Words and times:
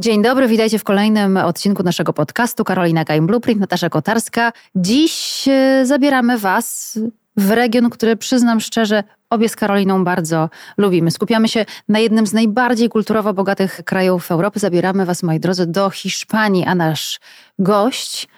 Dzień 0.00 0.22
dobry, 0.22 0.48
witajcie 0.48 0.78
w 0.78 0.84
kolejnym 0.84 1.36
odcinku 1.36 1.82
naszego 1.82 2.12
podcastu. 2.12 2.64
Karolina 2.64 3.04
Kaim 3.04 3.26
Blueprint, 3.26 3.60
Natasza 3.60 3.88
Kotarska. 3.88 4.52
Dziś 4.74 5.44
e, 5.48 5.86
zabieramy 5.86 6.38
Was 6.38 6.98
w 7.36 7.50
region, 7.50 7.90
który 7.90 8.16
przyznam 8.16 8.60
szczerze, 8.60 9.04
obie 9.30 9.48
z 9.48 9.56
Karoliną 9.56 10.04
bardzo 10.04 10.50
lubimy. 10.76 11.10
Skupiamy 11.10 11.48
się 11.48 11.66
na 11.88 11.98
jednym 11.98 12.26
z 12.26 12.32
najbardziej 12.32 12.88
kulturowo 12.88 13.34
bogatych 13.34 13.80
krajów 13.84 14.30
Europy. 14.30 14.60
Zabieramy 14.60 15.06
Was, 15.06 15.22
moi 15.22 15.40
drodzy, 15.40 15.66
do 15.66 15.90
Hiszpanii, 15.90 16.64
a 16.64 16.74
nasz 16.74 17.20
gość 17.58 18.28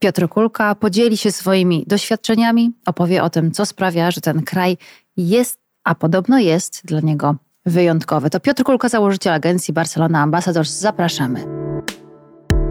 Piotr 0.00 0.28
Kulka 0.28 0.74
podzieli 0.74 1.16
się 1.16 1.32
swoimi 1.32 1.84
doświadczeniami, 1.86 2.72
opowie 2.86 3.22
o 3.22 3.30
tym, 3.30 3.52
co 3.52 3.66
sprawia, 3.66 4.10
że 4.10 4.20
ten 4.20 4.42
kraj 4.42 4.76
jest, 5.16 5.58
a 5.84 5.94
podobno 5.94 6.38
jest 6.38 6.86
dla 6.86 7.00
niego 7.00 7.36
wyjątkowy. 7.66 8.30
To 8.30 8.40
Piotr 8.40 8.62
Kulka, 8.62 8.88
założyciel 8.88 9.32
agencji 9.32 9.74
Barcelona 9.74 10.20
Ambassadors. 10.20 10.70
Zapraszamy. 10.70 11.44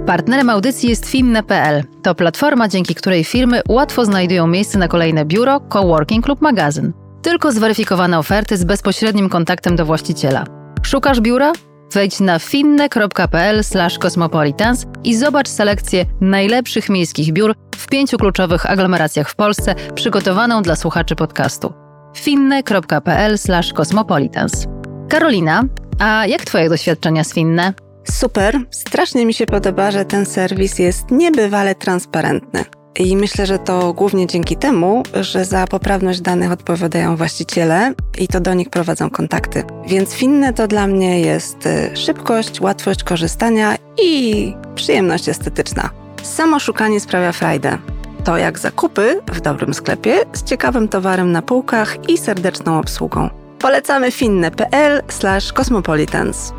Partnerem 0.05 0.49
audycji 0.49 0.89
jest 0.89 1.05
Finne.pl. 1.05 1.83
To 2.03 2.16
platforma, 2.16 2.67
dzięki 2.67 2.95
której 2.95 3.23
firmy 3.23 3.61
łatwo 3.69 4.05
znajdują 4.05 4.47
miejsce 4.47 4.79
na 4.79 4.88
kolejne 4.88 5.25
biuro, 5.25 5.59
coworking 5.59 6.27
lub 6.27 6.41
magazyn. 6.41 6.93
Tylko 7.21 7.52
zweryfikowane 7.52 8.19
oferty 8.19 8.57
z 8.57 8.63
bezpośrednim 8.63 9.29
kontaktem 9.29 9.75
do 9.75 9.85
właściciela. 9.85 10.43
Szukasz 10.81 11.21
biura? 11.21 11.53
Wejdź 11.94 12.19
na 12.19 12.39
finne.pl/cosmopolitans 12.39 14.85
i 15.03 15.16
zobacz 15.16 15.49
selekcję 15.49 16.05
najlepszych 16.21 16.89
miejskich 16.89 17.33
biur 17.33 17.55
w 17.75 17.88
pięciu 17.88 18.17
kluczowych 18.17 18.71
aglomeracjach 18.71 19.30
w 19.30 19.35
Polsce, 19.35 19.75
przygotowaną 19.95 20.61
dla 20.61 20.75
słuchaczy 20.75 21.16
podcastu. 21.16 21.73
finne.pl/cosmopolitans. 22.16 24.67
Karolina, 25.13 25.63
a 25.99 26.26
jak 26.27 26.45
Twoje 26.45 26.70
doświadczenia 26.70 27.23
Finne? 27.23 27.73
Super, 28.12 28.59
strasznie 28.72 29.26
mi 29.26 29.34
się 29.34 29.45
podoba, 29.45 29.91
że 29.91 30.05
ten 30.05 30.26
serwis 30.26 30.80
jest 30.80 31.12
niebywale 31.12 31.76
transparentny. 31.76 32.66
I 33.00 33.17
myślę, 33.17 33.45
że 33.45 33.59
to 33.59 33.94
głównie 33.94 34.28
dzięki 34.28 34.58
temu, 34.58 35.03
że 35.14 35.45
za 35.45 35.67
poprawność 35.67 36.22
danych 36.22 36.52
odpowiadają 36.52 37.16
właściciele 37.16 37.94
i 38.17 38.28
to 38.28 38.39
do 38.39 38.53
nich 38.53 38.70
prowadzą 38.70 39.09
kontakty. 39.09 39.64
Więc 39.88 40.14
Finne 40.14 40.53
to 40.53 40.67
dla 40.67 40.88
mnie 40.88 41.22
jest 41.22 41.66
y, 41.66 41.98
szybkość, 41.98 42.61
łatwość 42.61 43.03
korzystania 43.03 43.75
i 44.02 44.53
przyjemność 44.75 45.30
estetyczna. 45.30 45.89
Samo 46.23 46.59
szukanie 46.59 47.00
sprawia 47.00 47.31
frajdę. 47.31 47.77
To 48.23 48.38
jak 48.38 48.59
zakupy 48.59 49.22
w 49.33 49.42
dobrym 49.42 49.73
sklepie 49.73 50.16
z 50.33 50.44
ciekawym 50.44 50.88
towarem 50.88 51.31
na 51.31 51.42
półkach 51.42 52.09
i 52.09 52.17
serdeczną 52.17 52.80
obsługą. 52.80 53.42
Polecamy 53.64 54.11
finne.pl/cosmopolitans. 54.11 56.53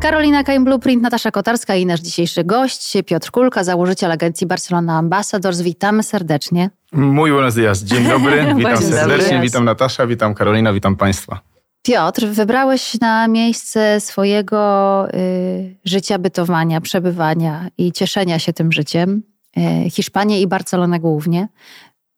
Karolina 0.00 0.44
Kaim 0.44 0.64
Blueprint, 0.64 1.02
Natasza 1.02 1.30
Kotarska 1.30 1.74
i 1.74 1.86
nasz 1.86 2.00
dzisiejszy 2.00 2.44
gość 2.44 2.92
Piotr 3.06 3.30
Kulka, 3.30 3.64
założyciel 3.64 4.12
agencji 4.12 4.46
Barcelona 4.46 4.98
Ambassadors. 4.98 5.60
Witamy 5.60 6.02
serdecznie. 6.02 6.70
Muy 6.92 7.30
buenos 7.30 7.54
días. 7.54 7.84
Dzień 7.84 8.08
dobry. 8.08 8.46
Witam 8.56 8.76
Dzień 8.76 8.92
serdecznie. 8.92 9.28
dobry. 9.28 9.40
Witam 9.40 9.64
Natasza, 9.64 10.06
witam 10.06 10.34
Karolina, 10.34 10.72
witam 10.72 10.96
Państwa. 10.96 11.40
Piotr, 11.82 12.26
wybrałeś 12.26 13.00
na 13.00 13.28
miejsce 13.28 14.00
swojego 14.00 15.06
y, 15.14 15.76
życia, 15.84 16.18
bytowania, 16.18 16.80
przebywania 16.80 17.68
i 17.78 17.92
cieszenia 17.92 18.38
się 18.38 18.52
tym 18.52 18.72
życiem 18.72 19.22
y, 19.56 19.60
Hiszpanię 19.90 20.40
i 20.40 20.46
Barcelonę 20.46 21.00
głównie. 21.00 21.48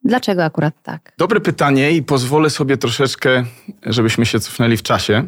Dlaczego 0.05 0.45
akurat 0.45 0.75
tak? 0.83 1.13
Dobre 1.19 1.41
pytanie 1.41 1.93
i 1.93 2.03
pozwolę 2.03 2.51
sobie 2.51 2.77
troszeczkę, 2.77 3.45
żebyśmy 3.87 4.27
się 4.27 4.41
cofnęli 4.41 4.77
w 4.77 4.83
czasie. 4.83 5.25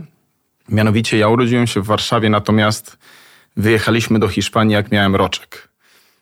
Mianowicie 0.68 1.18
ja 1.18 1.28
urodziłem 1.28 1.66
się 1.66 1.80
w 1.80 1.86
Warszawie, 1.86 2.30
natomiast 2.30 2.98
wyjechaliśmy 3.56 4.18
do 4.18 4.28
Hiszpanii, 4.28 4.74
jak 4.74 4.92
miałem 4.92 5.16
roczek. 5.16 5.68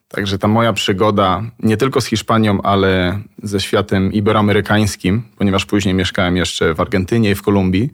Także 0.08 0.38
ta 0.38 0.48
moja 0.48 0.72
przygoda 0.72 1.42
nie 1.58 1.76
tylko 1.76 2.00
z 2.00 2.06
Hiszpanią, 2.06 2.62
ale 2.62 3.20
ze 3.42 3.60
światem 3.60 4.12
iberoamerykańskim, 4.12 5.22
ponieważ 5.38 5.66
później 5.66 5.94
mieszkałem 5.94 6.36
jeszcze 6.36 6.74
w 6.74 6.80
Argentynie 6.80 7.30
i 7.30 7.34
w 7.34 7.42
Kolumbii, 7.42 7.90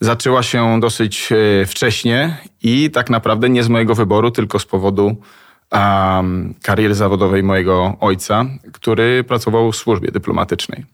zaczęła 0.00 0.42
się 0.42 0.80
dosyć 0.80 1.28
e, 1.32 1.66
wcześnie 1.66 2.36
i 2.62 2.90
tak 2.90 3.10
naprawdę 3.10 3.48
nie 3.48 3.62
z 3.62 3.68
mojego 3.68 3.94
wyboru, 3.94 4.30
tylko 4.30 4.58
z 4.58 4.66
powodu 4.66 5.16
um, 5.74 6.54
kariery 6.62 6.94
zawodowej 6.94 7.42
mojego 7.42 7.96
ojca, 8.00 8.44
który 8.72 9.24
pracował 9.24 9.72
w 9.72 9.76
służbie 9.76 10.10
dyplomatycznej. 10.12 10.84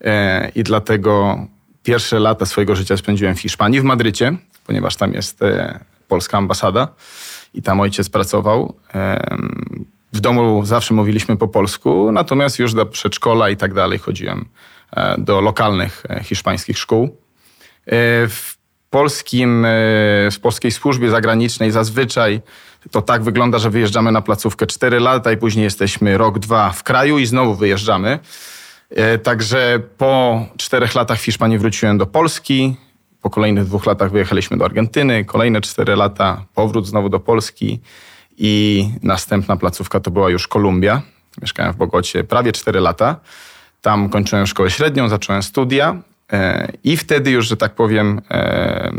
E, 0.00 0.48
I 0.54 0.62
dlatego 0.62 1.38
pierwsze 1.82 2.18
lata 2.18 2.46
swojego 2.46 2.76
życia 2.76 2.96
spędziłem 2.96 3.34
w 3.34 3.40
Hiszpanii, 3.40 3.80
w 3.80 3.84
Madrycie, 3.84 4.36
ponieważ 4.66 4.96
tam 4.96 5.12
jest 5.12 5.42
e, 5.42 5.80
polska 6.08 6.38
ambasada 6.38 6.88
i 7.54 7.62
tam 7.62 7.80
ojciec 7.80 8.08
pracował. 8.08 8.74
Em, 8.92 9.84
W 10.12 10.20
domu 10.20 10.64
zawsze 10.64 10.94
mówiliśmy 10.94 11.36
po 11.36 11.48
polsku, 11.48 12.12
natomiast 12.12 12.58
już 12.58 12.74
do 12.74 12.86
przedszkola 12.86 13.50
i 13.50 13.56
tak 13.56 13.74
dalej 13.74 13.98
chodziłem 13.98 14.48
e, 14.92 15.14
do 15.18 15.40
lokalnych 15.40 16.02
e, 16.08 16.24
hiszpańskich 16.24 16.78
szkół. 16.78 17.04
E, 17.04 17.10
W 18.28 18.56
polskim, 18.90 19.64
e, 19.64 19.68
w 20.30 20.38
polskiej 20.42 20.70
służbie 20.70 21.10
zagranicznej 21.10 21.70
zazwyczaj 21.70 22.40
to 22.90 23.02
tak 23.02 23.22
wygląda, 23.22 23.58
że 23.58 23.70
wyjeżdżamy 23.70 24.12
na 24.12 24.22
placówkę 24.22 24.66
4 24.66 25.00
lata 25.00 25.32
i 25.32 25.36
później 25.36 25.64
jesteśmy 25.64 26.18
rok, 26.18 26.38
dwa 26.38 26.70
w 26.70 26.82
kraju 26.82 27.18
i 27.18 27.26
znowu 27.26 27.54
wyjeżdżamy. 27.54 28.18
E, 28.90 29.18
Także 29.18 29.80
po 29.98 30.44
czterech 30.56 30.94
latach 30.94 31.18
w 31.18 31.24
Hiszpanii 31.24 31.58
wróciłem 31.58 31.98
do 31.98 32.06
Polski. 32.06 32.76
Po 33.22 33.30
kolejnych 33.30 33.64
dwóch 33.64 33.86
latach 33.86 34.10
wyjechaliśmy 34.10 34.56
do 34.56 34.64
Argentyny. 34.64 35.24
Kolejne 35.24 35.60
cztery 35.60 35.96
lata 35.96 36.44
powrót 36.54 36.86
znowu 36.86 37.08
do 37.08 37.20
Polski. 37.20 37.80
I 38.38 38.88
następna 39.02 39.56
placówka 39.56 40.00
to 40.00 40.10
była 40.10 40.30
już 40.30 40.48
Kolumbia. 40.48 41.02
Mieszkałem 41.42 41.72
w 41.72 41.76
Bogocie 41.76 42.24
prawie 42.24 42.52
cztery 42.52 42.80
lata. 42.80 43.16
Tam 43.80 44.08
kończyłem 44.08 44.46
szkołę 44.46 44.70
średnią, 44.70 45.08
zacząłem 45.08 45.42
studia. 45.42 45.96
e, 46.32 46.72
I 46.84 46.96
wtedy 46.96 47.30
już, 47.30 47.46
że 47.48 47.56
tak 47.56 47.74
powiem, 47.74 48.20
e, 48.30 48.90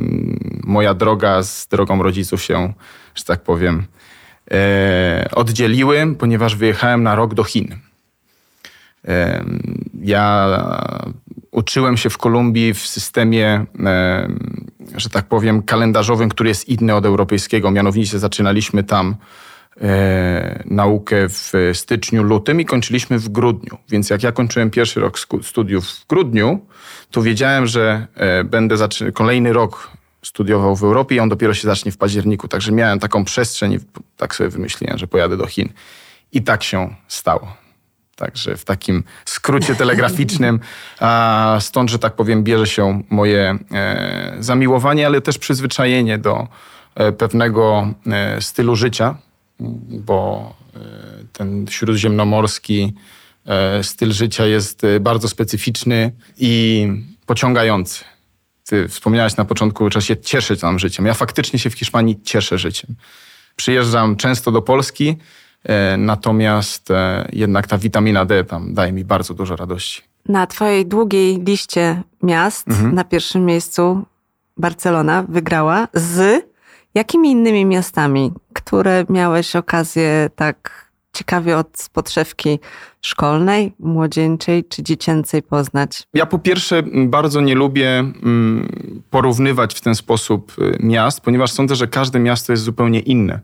moja 0.64 0.94
droga 0.94 1.44
z 1.44 1.68
drogą 1.68 2.04
rodziców 2.04 2.44
się, 2.44 2.74
że 3.16 3.24
tak 3.24 3.42
powiem, 3.44 3.84
e, 4.52 5.30
oddzieliły, 5.36 6.16
ponieważ 6.20 6.56
wyjechałem 6.56 7.04
na 7.04 7.16
rok 7.16 7.34
do 7.34 7.44
Chin. 7.44 7.76
Em, 9.04 9.82
Ja 10.04 10.48
uczyłem 11.52 11.98
się 11.98 12.10
w 12.10 12.18
Kolumbii 12.18 12.74
w 12.74 12.80
systemie, 12.88 13.66
em, 13.80 14.66
że 14.98 15.10
tak 15.10 15.26
powiem, 15.26 15.64
kalendarzowym, 15.64 16.30
który 16.30 16.50
jest 16.50 16.70
inny 16.70 16.96
od 16.96 17.06
europejskiego. 17.06 17.72
Mianowicie 17.72 18.20
zaczynaliśmy 18.20 18.84
tam 18.84 19.16
e, 19.82 20.64
naukę 20.66 21.16
w 21.30 21.52
styczniu, 21.74 22.24
lutym 22.24 22.62
i 22.62 22.66
kończyliśmy 22.66 23.20
w 23.20 23.30
grudniu. 23.30 23.78
Więc 23.90 24.10
jak 24.10 24.24
ja 24.24 24.32
kończyłem 24.32 24.70
pierwszy 24.70 25.00
rok 25.00 25.18
studiów 25.44 25.86
w 25.88 26.08
grudniu, 26.08 26.60
to 27.12 27.22
wiedziałem, 27.22 27.68
że 27.68 28.08
e, 28.16 28.44
będę 28.44 28.76
zaczy- 28.78 29.12
kolejny 29.12 29.54
rok 29.54 29.92
studiował 30.22 30.76
w 30.76 30.84
Europie 30.84 31.16
i 31.16 31.20
on 31.20 31.30
dopiero 31.30 31.54
się 31.54 31.68
zacznie 31.68 31.92
w 31.92 31.98
październiku. 31.98 32.48
Także 32.48 32.72
miałem 32.72 33.00
taką 33.00 33.26
przestrzeń 33.26 33.74
i 33.74 33.80
tak 34.18 34.36
sobie 34.36 34.50
wymyśliłem, 34.50 34.98
że 34.98 35.08
pojadę 35.08 35.38
do 35.38 35.46
Chin. 35.46 35.70
I 36.32 36.42
tak 36.42 36.64
się 36.64 36.96
stało. 37.08 37.62
Także 38.16 38.58
w 38.58 38.66
takim 38.66 39.04
skrócie 39.26 39.76
telegraficznym, 39.76 40.60
stąd, 41.60 41.90
że 41.90 42.00
tak 42.00 42.16
powiem, 42.16 42.44
bierze 42.44 42.68
się 42.68 43.04
moje 43.10 43.58
e, 43.72 44.36
zamiłowanie, 44.40 45.06
ale 45.06 45.22
też 45.22 45.38
przyzwyczajenie 45.38 46.18
do 46.18 46.48
e, 46.96 47.12
pewnego 47.12 47.94
e, 48.08 48.42
stylu 48.42 48.76
życia, 48.76 49.18
bo 49.90 50.54
ten 51.34 51.68
śródziemnomorski 51.70 52.94
styl 53.82 54.12
życia 54.12 54.46
jest 54.46 54.82
bardzo 55.02 55.28
specyficzny 55.30 56.12
i 56.38 56.88
pociągający. 57.26 58.04
Ty 58.72 58.88
wspomniałaś 58.88 59.38
na 59.38 59.46
początku, 59.46 59.92
że 59.92 60.02
się 60.02 60.18
cieszyć 60.18 60.62
tam 60.62 60.80
życiem. 60.80 61.06
Ja 61.06 61.14
faktycznie 61.14 61.60
się 61.60 61.70
w 61.70 61.74
Hiszpanii 61.74 62.22
cieszę 62.24 62.58
życiem. 62.58 62.96
Przyjeżdżam 63.56 64.16
często 64.16 64.52
do 64.52 64.62
Polski, 64.62 65.18
e, 65.64 65.98
natomiast 65.98 66.92
e, 66.92 67.30
jednak 67.34 67.68
ta 67.68 67.78
witamina 67.78 68.26
D 68.26 68.44
tam 68.44 68.74
daje 68.74 68.92
mi 68.92 69.06
bardzo 69.06 69.34
dużo 69.34 69.56
radości. 69.56 70.02
Na 70.26 70.48
Twojej 70.48 70.86
długiej 70.86 71.44
liście 71.44 72.04
miast 72.24 72.68
na 72.68 73.04
pierwszym 73.04 73.46
miejscu 73.46 74.06
Barcelona 74.58 75.26
wygrała 75.30 75.88
z 75.94 76.46
jakimi 76.94 77.32
innymi 77.32 77.66
miastami, 77.66 78.32
które 78.54 79.06
miałeś 79.10 79.56
okazję 79.56 80.30
tak 80.36 80.86
ciekawie 81.14 81.58
od 81.58 81.90
podszewki 81.94 82.60
szkolnej, 83.02 83.74
młodzieńczej 83.80 84.64
czy 84.64 84.84
dziecięcej 84.84 85.44
poznać? 85.44 86.04
Ja 86.14 86.26
po 86.26 86.40
pierwsze 86.40 86.84
bardzo 87.06 87.42
nie 87.42 87.56
lubię 87.56 88.14
porównywać 89.10 89.74
w 89.74 89.82
ten 89.82 89.96
sposób 89.96 90.54
y, 90.60 90.78
miast, 90.80 91.22
ponieważ 91.22 91.52
sądzę, 91.52 91.76
że 91.76 91.88
każde 91.88 92.20
miasto 92.20 92.54
jest 92.54 92.64
zupełnie 92.64 93.00
inne. 93.00 93.40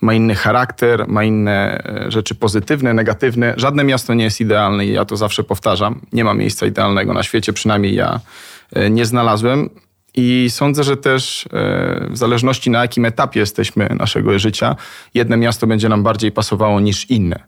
Ma 0.00 0.14
inny 0.14 0.34
charakter, 0.34 1.08
ma 1.08 1.24
inne 1.24 1.84
e, 1.84 2.10
rzeczy 2.10 2.34
pozytywne, 2.34 2.94
negatywne. 2.94 3.54
Żadne 3.56 3.84
miasto 3.84 4.14
nie 4.14 4.24
jest 4.24 4.40
idealne 4.40 4.86
i 4.86 4.92
ja 4.92 5.04
to 5.04 5.16
zawsze 5.16 5.44
powtarzam. 5.44 6.00
Nie 6.12 6.24
ma 6.24 6.34
miejsca 6.34 6.66
idealnego 6.66 7.14
na 7.14 7.22
świecie, 7.22 7.52
przynajmniej 7.52 7.94
ja 7.94 8.20
e, 8.72 8.90
nie 8.90 9.06
znalazłem. 9.06 9.70
I 10.20 10.50
sądzę, 10.50 10.84
że 10.84 10.96
też 10.96 11.46
e, 11.46 11.48
w 12.10 12.16
zależności 12.16 12.70
na 12.70 12.82
jakim 12.82 13.04
etapie 13.04 13.40
jesteśmy 13.40 13.88
naszego 13.98 14.38
życia, 14.38 14.76
jedno 15.14 15.36
miasto 15.36 15.66
będzie 15.66 15.88
nam 15.88 16.02
bardziej 16.02 16.32
pasowało 16.32 16.80
niż 16.80 17.10
inne. 17.10 17.42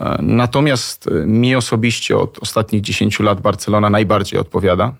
E, 0.00 0.18
natomiast 0.22 1.10
mi 1.26 1.56
osobiście 1.56 2.16
od 2.16 2.38
ostatnich 2.38 2.82
10 2.82 3.20
lat 3.20 3.40
Barcelona 3.40 3.90
najbardziej 3.90 4.40
odpowiada. 4.40 4.92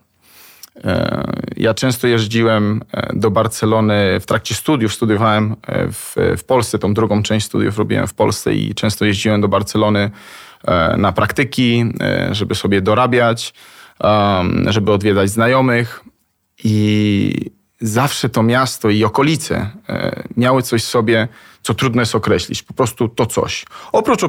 Ja 1.57 1.75
często 1.75 2.07
jeździłem 2.07 2.83
do 3.13 3.31
Barcelony 3.31 4.21
w 4.21 4.27
trakcie 4.27 4.55
studiów. 4.55 4.95
Studiowałem 4.95 5.57
w, 5.93 6.15
w 6.39 6.45
Polsce, 6.45 6.79
tą 6.79 6.95
drugą 6.95 7.23
część 7.23 7.47
studiów 7.47 7.79
robiłem 7.79 8.07
w 8.07 8.15
Polsce 8.15 8.55
i 8.55 8.75
często 8.75 9.05
jeździłem 9.05 9.41
do 9.41 9.49
Barcelony 9.49 10.11
na 10.97 11.13
praktyki, 11.13 11.85
żeby 12.31 12.55
sobie 12.55 12.81
dorabiać, 12.81 13.55
żeby 14.67 14.93
odwiedzać 14.93 15.31
znajomych. 15.31 16.05
I 16.65 17.51
zawsze 17.81 18.29
to 18.29 18.43
miasto 18.43 18.91
i 18.91 19.05
okolice 19.05 19.71
e, 19.89 20.23
miały 20.37 20.63
coś 20.63 20.83
w 20.83 20.89
sobie, 20.89 21.29
co 21.63 21.75
trudno 21.75 22.03
jest 22.03 22.15
określić. 22.15 22.63
Po 22.63 22.75
prostu 22.75 23.09
to 23.09 23.27
coś. 23.27 23.67
Oprócz 23.93 24.23
e, 24.23 24.29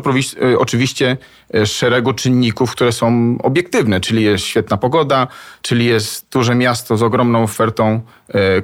oczywiście 0.59 1.17
e, 1.53 1.65
szeregu 1.65 2.13
czynników, 2.13 2.71
które 2.71 2.91
są 2.91 3.37
obiektywne, 3.43 4.01
czyli 4.01 4.23
jest 4.23 4.45
świetna 4.45 4.77
pogoda, 4.77 5.27
czyli 5.61 5.85
jest 5.85 6.27
duże 6.31 6.55
miasto 6.55 6.97
z 6.97 7.03
ogromną 7.03 7.43
ofertą 7.43 8.01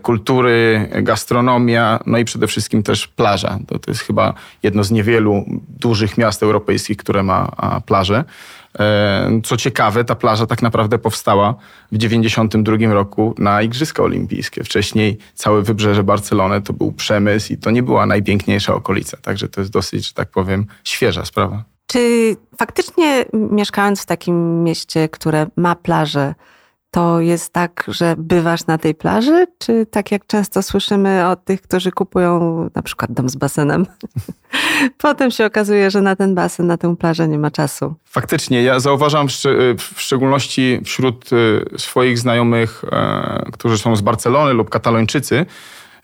kultury, 0.02 0.90
gastronomia, 1.02 2.00
no 2.06 2.18
i 2.18 2.26
przede 2.26 2.48
wszystkim 2.48 2.84
też 2.84 3.08
plaża. 3.08 3.60
To, 3.68 3.80
to 3.80 3.92
jest 3.92 4.02
chyba 4.02 4.34
jedno 4.64 4.84
z 4.84 4.92
niewielu 4.92 5.46
dużych 5.70 6.18
miast 6.18 6.44
europejskich, 6.44 6.98
które 6.98 7.24
ma 7.24 7.52
plażę. 7.86 8.24
E, 8.80 9.42
co 9.44 9.57
ciekawe, 9.57 10.04
ta 10.04 10.16
plaża 10.16 10.45
tak 10.45 10.62
naprawdę 10.62 10.98
powstała 10.98 11.56
w 11.92 11.98
1992 11.98 12.94
roku 12.94 13.36
na 13.38 13.62
Igrzyska 13.62 14.04
Olimpijskie. 14.04 14.63
Wcześniej 14.63 15.18
całe 15.33 15.62
wybrzeże 15.62 16.04
Barcelony 16.04 16.62
to 16.62 16.74
był 16.74 16.92
przemysł 16.92 17.54
i 17.54 17.57
to 17.57 17.72
nie 17.72 17.83
była 17.83 18.06
najpiękniejsza 18.06 18.74
okolica. 18.74 19.18
Także 19.22 19.50
to 19.50 19.62
jest 19.62 19.72
dosyć, 19.72 20.07
że 20.07 20.13
tak 20.13 20.30
powiem, 20.30 20.66
świeża 20.83 21.25
sprawa. 21.25 21.63
Czy 21.88 22.36
faktycznie 22.60 23.25
mieszkając 23.33 24.01
w 24.01 24.06
takim 24.06 24.63
mieście, 24.63 25.10
które 25.10 25.48
ma 25.56 25.75
plażę, 25.75 26.36
to 26.96 27.20
jest 27.20 27.54
tak, 27.54 27.86
że 27.88 28.16
bywasz 28.18 28.68
na 28.68 28.78
tej 28.78 28.96
plaży, 28.96 29.48
czy 29.60 29.86
tak 29.86 30.12
jak 30.12 30.28
często 30.28 30.64
słyszymy 30.64 31.28
od 31.28 31.46
tych, 31.46 31.62
którzy 31.62 31.92
kupują 31.92 32.70
na 32.76 32.82
przykład 32.82 33.12
dom 33.12 33.30
z 33.30 33.36
basenem, 33.36 33.86
potem 34.98 35.32
się 35.32 35.46
okazuje, 35.46 35.92
że 35.92 36.02
na 36.02 36.16
ten 36.16 36.36
basen, 36.36 36.68
na 36.68 36.78
tę 36.78 36.96
plażę 36.96 37.28
nie 37.28 37.38
ma 37.38 37.52
czasu? 37.52 37.96
Faktycznie, 38.06 38.64
ja 38.64 38.80
zauważam 38.80 39.28
w 39.78 40.02
szczególności 40.02 40.82
wśród 40.86 41.34
y, 41.34 41.66
swoich 41.78 42.20
znajomych, 42.20 42.84
e, 42.92 43.46
którzy 43.54 43.78
są 43.78 43.96
z 43.96 44.02
Barcelony 44.02 44.54
lub 44.54 44.70
Katalończycy, 44.70 45.46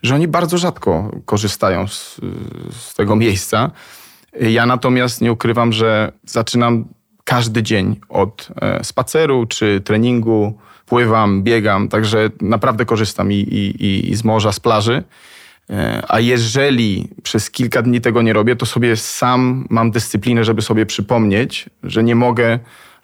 że 0.02 0.14
oni 0.14 0.28
bardzo 0.28 0.58
rzadko 0.58 1.10
korzystają 1.24 1.88
z, 1.88 2.20
z 2.70 2.94
tego 2.94 3.16
miejsca. 3.16 3.70
Ja 4.40 4.66
natomiast 4.66 5.20
nie 5.20 5.32
ukrywam, 5.32 5.72
że 5.72 6.12
zaczynam 6.24 6.84
każdy 7.24 7.62
dzień 7.62 8.00
od 8.08 8.48
e, 8.60 8.84
spaceru 8.84 9.46
czy 9.46 9.80
treningu, 9.80 10.58
pływam, 10.86 11.42
biegam, 11.42 11.88
także 11.88 12.30
naprawdę 12.40 12.84
korzystam 12.84 13.32
i, 13.32 13.36
i, 13.36 14.10
i 14.10 14.16
z 14.16 14.24
morza, 14.24 14.52
z 14.52 14.60
plaży. 14.60 15.02
E, 15.70 16.02
a 16.08 16.20
jeżeli 16.20 17.08
przez 17.22 17.50
kilka 17.50 17.82
dni 17.82 18.00
tego 18.00 18.22
nie 18.22 18.32
robię, 18.32 18.56
to 18.56 18.66
sobie 18.66 18.96
sam 18.96 19.66
mam 19.70 19.90
dyscyplinę, 19.90 20.44
żeby 20.44 20.62
sobie 20.62 20.86
przypomnieć, 20.86 21.70
że 21.82 22.04
nie 22.04 22.14
mogę 22.14 22.58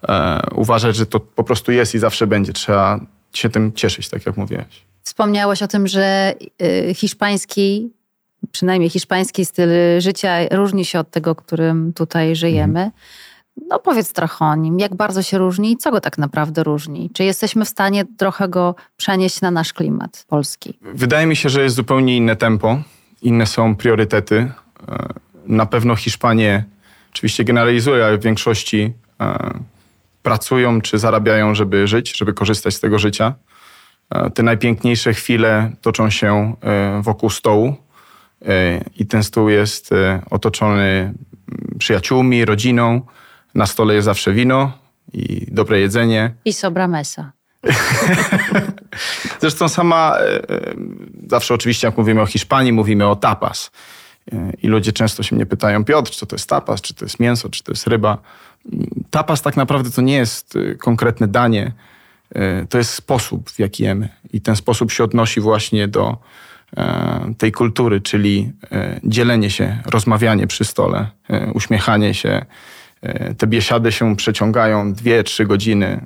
e, 0.09 0.41
uważać, 0.55 0.97
że 0.97 1.07
to 1.07 1.21
po 1.21 1.45
prostu 1.45 1.73
jest 1.73 1.95
i 1.95 1.99
zawsze 1.99 2.27
będzie. 2.27 2.53
Trzeba 2.53 3.01
się 3.33 3.49
tym 3.49 3.73
cieszyć, 3.73 4.09
tak 4.09 4.27
jak 4.27 4.37
mówiłeś. 4.37 4.89
Wspomniałeś 5.03 5.63
o 5.63 5.69
tym, 5.69 5.87
że 5.87 6.35
y, 6.63 6.95
hiszpański, 6.95 7.91
przynajmniej 8.53 8.91
hiszpański 8.91 9.45
styl 9.45 9.69
życia 9.99 10.49
różni 10.51 10.85
się 10.85 10.99
od 10.99 11.11
tego, 11.11 11.35
którym 11.35 11.93
tutaj 11.93 12.37
żyjemy. 12.37 12.81
Mhm. 12.81 12.91
No 13.67 13.79
powiedz 13.79 14.13
trochę 14.13 14.45
o 14.45 14.55
nim, 14.55 14.79
jak 14.79 14.95
bardzo 14.95 15.23
się 15.23 15.39
różni 15.39 15.73
i 15.73 15.77
co 15.77 15.91
go 15.91 16.01
tak 16.01 16.19
naprawdę 16.19 16.65
różni? 16.65 17.11
Czy 17.13 17.25
jesteśmy 17.25 17.65
w 17.65 17.69
stanie 17.69 18.05
trochę 18.17 18.49
go 18.49 18.75
przenieść 18.97 19.41
na 19.41 19.51
nasz 19.51 19.73
klimat 19.73 20.25
polski? 20.29 20.79
Wydaje 20.83 21.27
mi 21.27 21.37
się, 21.37 21.49
że 21.49 21.63
jest 21.63 21.77
zupełnie 21.77 22.17
inne 22.17 22.37
tempo, 22.37 22.83
inne 23.23 23.47
są 23.47 23.77
priorytety. 23.77 24.53
E, 24.89 25.09
na 25.47 25.67
pewno 25.67 25.97
Hiszpanie, 25.97 26.65
oczywiście 27.13 27.45
generalizuję, 27.45 28.05
ale 28.05 28.19
w 28.19 28.23
większości 28.23 28.93
e, 29.21 29.59
pracują 30.23 30.81
czy 30.81 30.99
zarabiają, 30.99 31.55
żeby 31.55 31.87
żyć, 31.87 32.19
żeby 32.19 32.33
korzystać 32.33 32.75
z 32.75 32.81
tego 32.81 32.99
życia. 32.99 33.35
E, 34.11 34.31
te 34.31 34.43
najpiękniejsze 34.43 35.15
chwile 35.15 35.73
toczą 35.81 36.11
się 36.11 36.55
wokół 37.03 37.31
stołu 37.31 37.77
i 38.97 39.07
ten 39.07 39.23
stół 39.23 39.49
jest 39.49 39.91
otoczony 40.31 41.15
przyjaciółmi, 41.79 42.45
rodziną, 42.45 43.01
na 43.59 43.67
stole 43.67 43.95
jest 43.95 44.05
zawsze 44.05 44.33
wino 44.33 44.73
i 45.13 45.47
dobre 45.51 45.81
jedzenie. 45.81 46.35
I 46.45 46.53
sobra 46.53 46.89
mesa. 46.89 47.33
Zresztą 49.41 49.69
sama, 49.69 50.17
e, 50.19 50.51
e, 50.51 50.75
zawsze 51.29 51.55
oczywiście 51.55 51.87
jak 51.87 51.99
mówimy 51.99 52.21
o 52.21 52.27
Hiszpanii, 52.27 52.73
mówimy 52.73 53.07
o 53.07 53.17
tapas. 53.17 53.71
E, 54.33 54.53
I 54.63 54.69
ludzie 54.69 54.93
często 54.93 55.23
się 55.23 55.37
mnie 55.37 55.47
pytają, 55.47 55.85
Piotr, 55.85 56.11
co 56.11 56.27
to 56.27 56.37
jest 56.37 56.49
tapas, 56.49 56.81
czy 56.81 56.95
to 56.95 57.05
jest 57.05 57.21
mięso, 57.21 57.49
czy 57.49 57.63
to 57.63 57.73
jest 57.73 57.87
ryba. 57.87 58.19
Tapas 59.11 59.43
tak 59.43 59.57
naprawdę 59.57 59.91
to 59.91 60.03
nie 60.03 60.17
jest 60.17 60.59
konkretne 60.79 61.29
danie, 61.29 61.73
to 62.69 62.79
jest 62.79 62.95
sposób, 62.95 63.51
w 63.51 63.59
jaki 63.59 63.83
jemy. 63.83 64.09
I 64.33 64.41
ten 64.41 64.57
sposób 64.57 64.93
się 64.93 65.05
odnosi 65.05 65.41
właśnie 65.41 65.89
do 65.89 66.17
tej 67.39 67.53
kultury, 67.53 68.01
czyli 68.01 68.53
dzielenie 69.05 69.51
się, 69.51 69.83
rozmawianie 69.87 70.47
przy 70.47 70.65
stole, 70.65 71.11
uśmiechanie 71.55 72.15
się, 72.15 72.47
te 73.39 73.47
biesiady 73.47 73.93
się 73.93 74.17
przeciągają 74.17 74.93
2-3 74.93 75.47
godziny. 75.47 76.01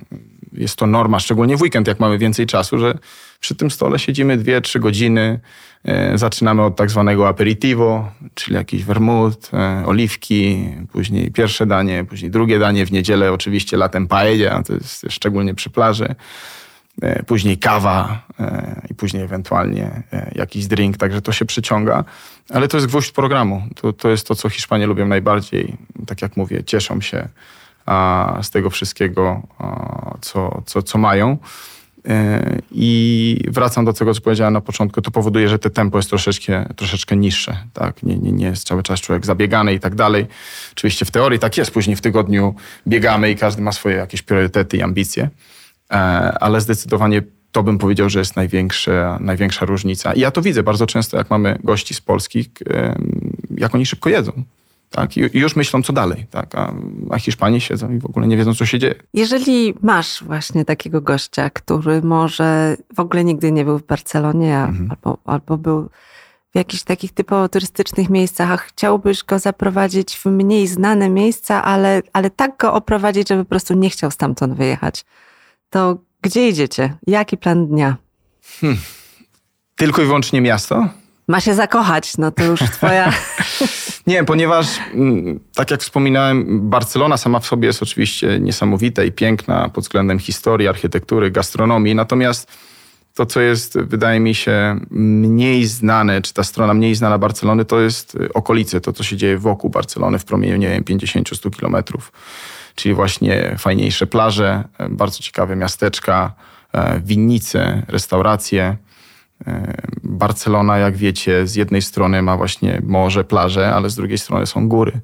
Jest 0.53 0.77
to 0.77 0.87
norma, 0.87 1.21
szczególnie 1.21 1.57
w 1.57 1.63
weekend, 1.63 1.89
jak 1.89 2.01
mamy 2.01 2.19
więcej 2.19 2.47
czasu, 2.47 2.79
że 2.79 2.99
przy 3.41 3.55
tym 3.55 3.71
stole 3.71 3.99
siedzimy 3.99 4.39
2-3 4.39 4.81
godziny. 4.81 5.41
E, 5.85 6.19
zaczynamy 6.19 6.63
od 6.63 6.77
tak 6.77 6.91
zwanego 6.91 7.29
aperitivo, 7.29 8.11
czyli 8.35 8.55
jakiś 8.55 8.85
wermut, 8.85 9.51
e, 9.53 9.83
oliwki, 9.87 10.69
później 10.93 11.31
pierwsze 11.31 11.67
danie, 11.67 12.05
później 12.05 12.31
drugie 12.31 12.59
danie. 12.59 12.87
W 12.87 12.93
niedzielę 12.93 13.33
oczywiście 13.33 13.77
latem 13.77 14.09
paella, 14.09 14.63
to 14.63 14.73
jest 14.75 15.07
szczególnie 15.09 15.55
przy 15.55 15.71
plaży. 15.71 16.15
E, 17.01 17.23
później 17.23 17.59
kawa 17.59 18.23
e, 18.41 18.83
i 18.91 18.95
później 18.95 19.23
ewentualnie 19.23 20.03
e, 20.13 20.33
jakiś 20.35 20.67
drink, 20.67 20.97
także 20.97 21.23
to 21.23 21.33
się 21.33 21.45
przyciąga. 21.45 22.05
Ale 22.51 22.69
to 22.69 22.77
jest 22.77 22.87
gwóźdź 22.87 23.13
programu. 23.13 23.63
To, 23.75 23.93
to 23.93 24.09
jest 24.11 24.29
to, 24.29 24.35
co 24.35 24.49
Hiszpanie 24.49 24.87
lubią 24.87 25.07
najbardziej. 25.07 25.77
Tak 26.07 26.23
jak 26.23 26.37
mówię, 26.37 26.65
cieszą 26.65 27.01
się 27.01 27.29
z 28.43 28.51
tego 28.51 28.71
wszystkiego, 28.71 29.43
co, 30.21 30.63
co, 30.67 30.83
co 30.83 30.99
mają. 30.99 31.39
I 32.71 33.45
wracam 33.49 33.85
do 33.85 33.93
tego, 33.93 34.15
co 34.15 34.21
powiedziałem 34.21 34.55
na 34.55 34.61
początku, 34.61 35.03
to 35.03 35.11
powoduje, 35.11 35.49
że 35.49 35.59
te 35.59 35.71
tempo 35.71 35.99
jest 35.99 36.09
troszeczkę, 36.09 36.67
troszeczkę 36.77 37.17
niższe. 37.17 37.57
Tak? 37.73 38.03
Nie, 38.03 38.17
nie, 38.17 38.33
nie 38.33 38.47
jest 38.47 38.67
cały 38.67 38.83
czas 38.83 39.01
człowiek 39.01 39.27
zabiegany 39.27 39.75
i 39.75 39.81
tak 39.81 39.95
dalej. 39.95 40.27
Oczywiście 40.73 41.05
w 41.05 41.11
teorii 41.11 41.39
tak 41.39 41.57
jest, 41.57 41.71
później 41.71 41.97
w 41.97 42.01
tygodniu 42.01 42.55
biegamy 42.89 43.31
i 43.31 43.37
każdy 43.37 43.63
ma 43.63 43.73
swoje 43.73 43.97
jakieś 43.97 44.23
priorytety 44.23 44.77
i 44.77 44.83
ambicje. 44.83 45.29
E, 45.93 45.95
ale 46.41 46.61
zdecydowanie 46.61 47.23
to 47.53 47.63
bym 47.63 47.79
powiedział, 47.79 48.11
że 48.11 48.19
jest 48.19 48.37
największa, 48.37 49.19
największa 49.21 49.67
różnica. 49.67 50.13
I 50.13 50.21
ja 50.21 50.31
to 50.31 50.43
widzę 50.43 50.63
bardzo 50.63 50.87
często, 50.87 51.17
jak 51.17 51.31
mamy 51.31 51.59
gości 51.65 51.95
z 51.95 52.01
Polski, 52.01 52.51
jak 53.57 53.75
oni 53.75 53.87
szybko 53.87 54.11
jedzą. 54.11 54.33
Tak? 54.91 55.17
I 55.17 55.39
już 55.39 55.57
myślą, 55.57 55.83
co 55.83 55.93
dalej. 55.93 56.27
Tak? 56.31 56.55
A, 56.55 56.75
a 57.11 57.19
Hiszpanie 57.19 57.61
siedzą 57.61 57.93
i 57.93 57.99
w 57.99 58.07
ogóle 58.07 58.27
nie 58.27 58.37
wiedzą, 58.37 58.55
co 58.55 58.67
się 58.67 58.79
dzieje. 58.79 58.95
Jeżeli 59.15 59.75
masz 59.83 60.25
właśnie 60.25 60.65
takiego 60.65 61.01
gościa, 61.01 61.51
który 61.51 62.03
może 62.03 62.77
w 62.95 63.01
ogóle 63.01 63.25
nigdy 63.25 63.53
nie 63.53 63.65
był 63.65 63.79
w 63.79 63.87
Barcelonie, 63.87 64.59
mhm. 64.59 64.91
albo, 64.91 65.19
albo 65.25 65.59
był 65.59 65.89
w 66.53 66.57
jakichś 66.57 66.83
takich 66.83 67.13
typowo 67.13 67.49
turystycznych 67.49 68.11
miejscach, 68.11 68.51
a 68.51 68.57
chciałbyś 68.57 69.25
go 69.25 69.39
zaprowadzić 69.39 70.17
w 70.17 70.27
mniej 70.27 70.67
znane 70.67 71.11
miejsca, 71.11 71.65
ale, 71.65 72.03
ale 72.13 72.31
tak 72.31 72.57
go 72.57 72.75
oprowadzić, 72.75 73.29
żeby 73.29 73.45
po 73.45 73.49
prostu 73.49 73.75
nie 73.75 73.91
chciał 73.91 74.11
stamtąd 74.11 74.55
wyjechać 74.55 75.05
to 75.73 75.99
gdzie 76.23 76.49
idziecie? 76.49 76.97
Jaki 77.07 77.37
plan 77.37 77.67
dnia? 77.67 77.97
Hmm. 78.61 78.79
Tylko 79.77 80.03
i 80.03 80.05
wyłącznie 80.05 80.41
miasto? 80.41 80.89
Ma 81.29 81.41
się 81.41 81.55
zakochać, 81.55 82.19
no 82.19 82.31
to 82.31 82.45
już 82.45 82.61
twoja... 82.61 83.13
Nie, 84.07 84.25
ponieważ 84.25 84.67
mm, 84.95 85.41
tak 85.55 85.71
jak 85.71 85.81
wspominałem, 85.81 86.71
Barcelona 86.71 87.17
sama 87.17 87.41
w 87.41 87.47
sobie 87.47 87.67
jest 87.67 87.83
oczywiście 87.83 88.41
niesamowita 88.41 89.05
i 89.05 89.13
piękna 89.13 89.69
pod 89.69 89.85
względem 89.85 90.19
historii, 90.19 90.69
architektury, 90.69 91.31
gastronomii, 91.31 91.95
natomiast 91.95 92.53
to, 93.15 93.27
co 93.27 93.41
jest, 93.41 93.79
wydaje 93.79 94.21
mi 94.21 94.35
się, 94.35 94.81
mniej 94.91 95.67
znane, 95.67 96.23
czy 96.23 96.35
ta 96.35 96.45
strona 96.45 96.75
mniej 96.75 96.95
znana 96.95 97.19
Barcelony, 97.19 97.65
to 97.65 97.81
jest 97.81 98.19
okolice, 98.35 98.81
to, 98.81 98.93
co 98.93 99.03
się 99.03 99.17
dzieje 99.17 99.39
wokół 99.39 99.71
Barcelony 99.71 100.19
w 100.19 100.25
promieniu, 100.25 100.57
nie 100.57 100.69
wiem, 100.69 100.85
50-100 100.85 101.51
kilometrów 101.51 102.13
czyli 102.75 102.95
właśnie 102.95 103.55
fajniejsze 103.59 104.07
plaże, 104.07 104.65
bardzo 104.91 105.19
ciekawe 105.19 105.57
miasteczka, 105.57 106.35
winnice, 107.05 107.83
restauracje. 107.89 108.77
Barcelona, 110.03 110.79
jak 110.79 110.97
wiecie, 110.97 111.47
z 111.47 111.55
jednej 111.55 111.83
strony 111.83 112.23
ma 112.23 112.37
właśnie 112.37 112.83
morze, 112.85 113.25
plaże, 113.25 113.75
ale 113.75 113.91
z 113.91 113.95
drugiej 113.95 114.19
strony 114.19 114.47
są 114.47 114.69
góry. 114.69 115.01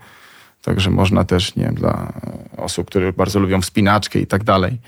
Także 0.63 0.91
można 0.91 1.25
też, 1.25 1.57
nie 1.57 1.73
dla 1.73 2.13
osób, 2.57 2.87
które 2.87 3.13
bardzo 3.13 3.41
lubią 3.41 3.61
wspinaczkę 3.61 4.19
i 4.19 4.27
tak 4.27 4.45
dalej. 4.45 4.79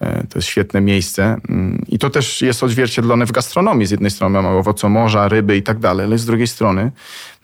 E, 0.00 0.26
to 0.26 0.38
jest 0.38 0.48
świetne 0.48 0.80
miejsce. 0.80 1.36
Mm, 1.48 1.84
I 1.88 1.98
to 1.98 2.10
też 2.10 2.42
jest 2.42 2.62
odzwierciedlone 2.62 3.26
w 3.26 3.32
gastronomii. 3.32 3.86
Z 3.86 3.90
jednej 3.90 4.10
strony 4.10 4.42
mamy 4.42 4.56
owoce 4.56 4.88
morza, 4.88 5.28
ryby 5.28 5.56
i 5.56 5.62
tak 5.62 5.78
dalej, 5.78 6.06
ale 6.06 6.18
z 6.18 6.26
drugiej 6.26 6.46
strony 6.46 6.92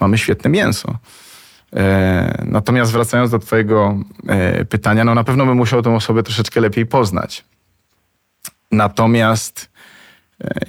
mamy 0.01 0.19
świetne 0.19 0.51
mięso. 0.51 0.99
E, 1.77 2.45
natomiast 2.47 2.93
wracając 2.93 3.31
do 3.31 3.39
Twojego 3.39 3.99
e, 4.29 4.65
pytania, 4.65 5.05
no 5.05 5.15
na 5.15 5.25
pewno 5.25 5.47
bym 5.47 5.57
musiał 5.57 5.83
tę 5.83 5.95
osobę 5.95 6.23
troszeczkę 6.23 6.61
lepiej 6.61 6.87
poznać. 6.87 7.45
Natomiast 8.73 9.71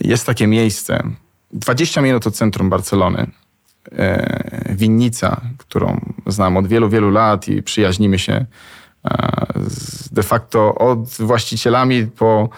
jest 0.02 0.26
takie 0.26 0.48
miejsce, 0.48 1.04
20 1.52 2.02
minut 2.02 2.28
od 2.28 2.36
centrum 2.36 2.70
Barcelony, 2.70 3.28
winnica, 4.70 5.42
którą 5.58 6.02
znam 6.28 6.58
od 6.58 6.68
wielu, 6.68 6.90
wielu 6.90 7.10
lat 7.12 7.48
i 7.48 7.64
przyjaźnimy 7.64 8.20
się 8.20 8.46
de 10.12 10.24
facto 10.24 10.76
od 10.76 11.10
właścicielami 11.10 12.08
po 12.08 12.50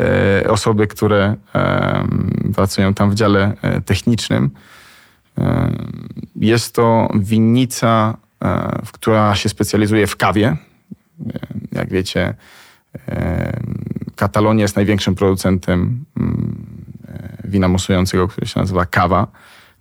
e, 0.00 0.50
osoby, 0.50 0.86
które 0.86 1.36
pracują 2.54 2.94
tam 2.94 3.10
w 3.10 3.14
dziale 3.14 3.56
e, 3.62 3.80
technicznym. 3.80 4.50
Jest 6.36 6.74
to 6.74 7.08
winnica, 7.14 8.16
e, 8.44 8.78
która 8.92 9.34
się 9.34 9.48
specjalizuje 9.48 10.06
w 10.06 10.16
kawie. 10.16 10.56
Jak 11.72 11.90
wiecie, 11.90 12.34
Katalonia 14.16 14.62
jest 14.62 14.76
największym 14.76 15.14
producentem 15.14 16.04
mm, 16.16 16.66
wina 17.44 17.68
mosującego, 17.68 18.28
który 18.28 18.46
się 18.46 18.60
nazywa 18.60 18.86
kawa 18.86 19.26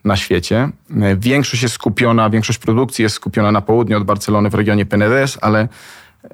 na 0.03 0.15
świecie. 0.15 0.69
Większość 1.17 1.63
jest 1.63 1.75
skupiona, 1.75 2.29
większość 2.29 2.59
produkcji 2.59 3.03
jest 3.03 3.15
skupiona 3.15 3.51
na 3.51 3.61
południu 3.61 3.97
od 3.97 4.03
Barcelony 4.03 4.49
w 4.49 4.53
regionie 4.53 4.85
Penedès, 4.85 5.37
ale 5.41 5.67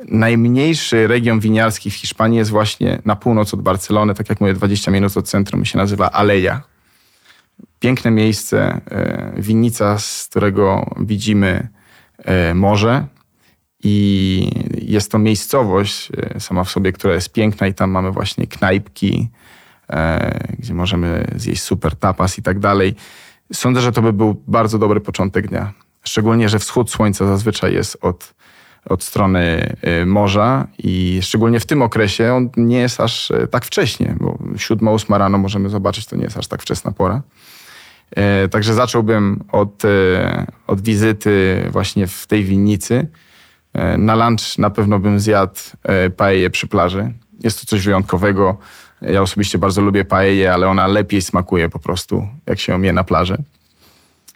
Najmniejszy 0.07 1.07
region 1.07 1.39
winiarski 1.39 1.91
w 1.91 1.95
Hiszpanii 1.95 2.37
jest 2.37 2.51
właśnie 2.51 3.01
na 3.05 3.15
północ 3.15 3.53
od 3.53 3.61
Barcelony, 3.61 4.13
tak 4.13 4.29
jak 4.29 4.41
mówię, 4.41 4.53
20 4.53 4.91
minut 4.91 5.17
od 5.17 5.27
centrum, 5.27 5.65
się 5.65 5.77
nazywa 5.77 6.11
Aleja. 6.11 6.61
Piękne 7.79 8.11
miejsce, 8.11 8.81
e, 8.91 9.33
winnica, 9.37 9.99
z 9.99 10.27
którego 10.29 10.95
widzimy 10.99 11.67
e, 12.17 12.53
morze 12.53 13.07
i 13.83 14.51
jest 14.81 15.11
to 15.11 15.19
miejscowość 15.19 16.09
e, 16.17 16.39
sama 16.39 16.63
w 16.63 16.69
sobie, 16.69 16.91
która 16.91 17.13
jest 17.13 17.33
piękna 17.33 17.67
i 17.67 17.73
tam 17.73 17.91
mamy 17.91 18.11
właśnie 18.11 18.47
knajpki, 18.47 19.29
gdzie 20.59 20.73
możemy 20.73 21.27
zjeść 21.35 21.61
super 21.61 21.95
tapas 21.95 22.37
i 22.37 22.41
tak 22.41 22.59
dalej. 22.59 22.95
Sądzę, 23.53 23.81
że 23.81 23.91
to 23.91 24.01
by 24.01 24.13
był 24.13 24.43
bardzo 24.47 24.79
dobry 24.79 25.01
początek 25.01 25.47
dnia. 25.47 25.73
Szczególnie, 26.03 26.49
że 26.49 26.59
wschód 26.59 26.91
słońca 26.91 27.27
zazwyczaj 27.27 27.73
jest 27.73 27.97
od 28.01 28.33
od 28.89 29.03
strony 29.03 29.75
morza 30.05 30.67
i 30.77 31.19
szczególnie 31.21 31.59
w 31.59 31.65
tym 31.65 31.81
okresie 31.81 32.33
on 32.33 32.49
nie 32.57 32.77
jest 32.77 32.99
aż 32.99 33.31
tak 33.51 33.65
wcześnie, 33.65 34.15
bo 34.19 34.37
7-8 34.55 35.17
rano 35.17 35.37
możemy 35.37 35.69
zobaczyć, 35.69 36.05
to 36.05 36.15
nie 36.15 36.23
jest 36.23 36.37
aż 36.37 36.47
tak 36.47 36.61
wczesna 36.61 36.91
pora. 36.91 37.21
E, 38.15 38.47
także 38.47 38.73
zacząłbym 38.73 39.43
od, 39.51 39.85
y, 39.85 39.87
od 40.67 40.81
wizyty 40.81 41.63
właśnie 41.71 42.07
w 42.07 42.27
tej 42.27 42.43
winnicy. 42.43 43.07
E, 43.73 43.97
na 43.97 44.15
lunch 44.15 44.57
na 44.57 44.69
pewno 44.69 44.99
bym 44.99 45.19
zjadł 45.19 45.59
e, 45.83 46.09
paeję 46.09 46.49
przy 46.49 46.67
plaży. 46.67 47.13
Jest 47.43 47.59
to 47.59 47.65
coś 47.65 47.85
wyjątkowego. 47.85 48.57
Ja 49.01 49.21
osobiście 49.21 49.57
bardzo 49.57 49.81
lubię 49.81 50.05
paeję, 50.05 50.53
ale 50.53 50.67
ona 50.67 50.87
lepiej 50.87 51.21
smakuje 51.21 51.69
po 51.69 51.79
prostu, 51.79 52.27
jak 52.45 52.59
się 52.59 52.85
je 52.85 52.93
na 52.93 53.03
plaży. 53.03 53.43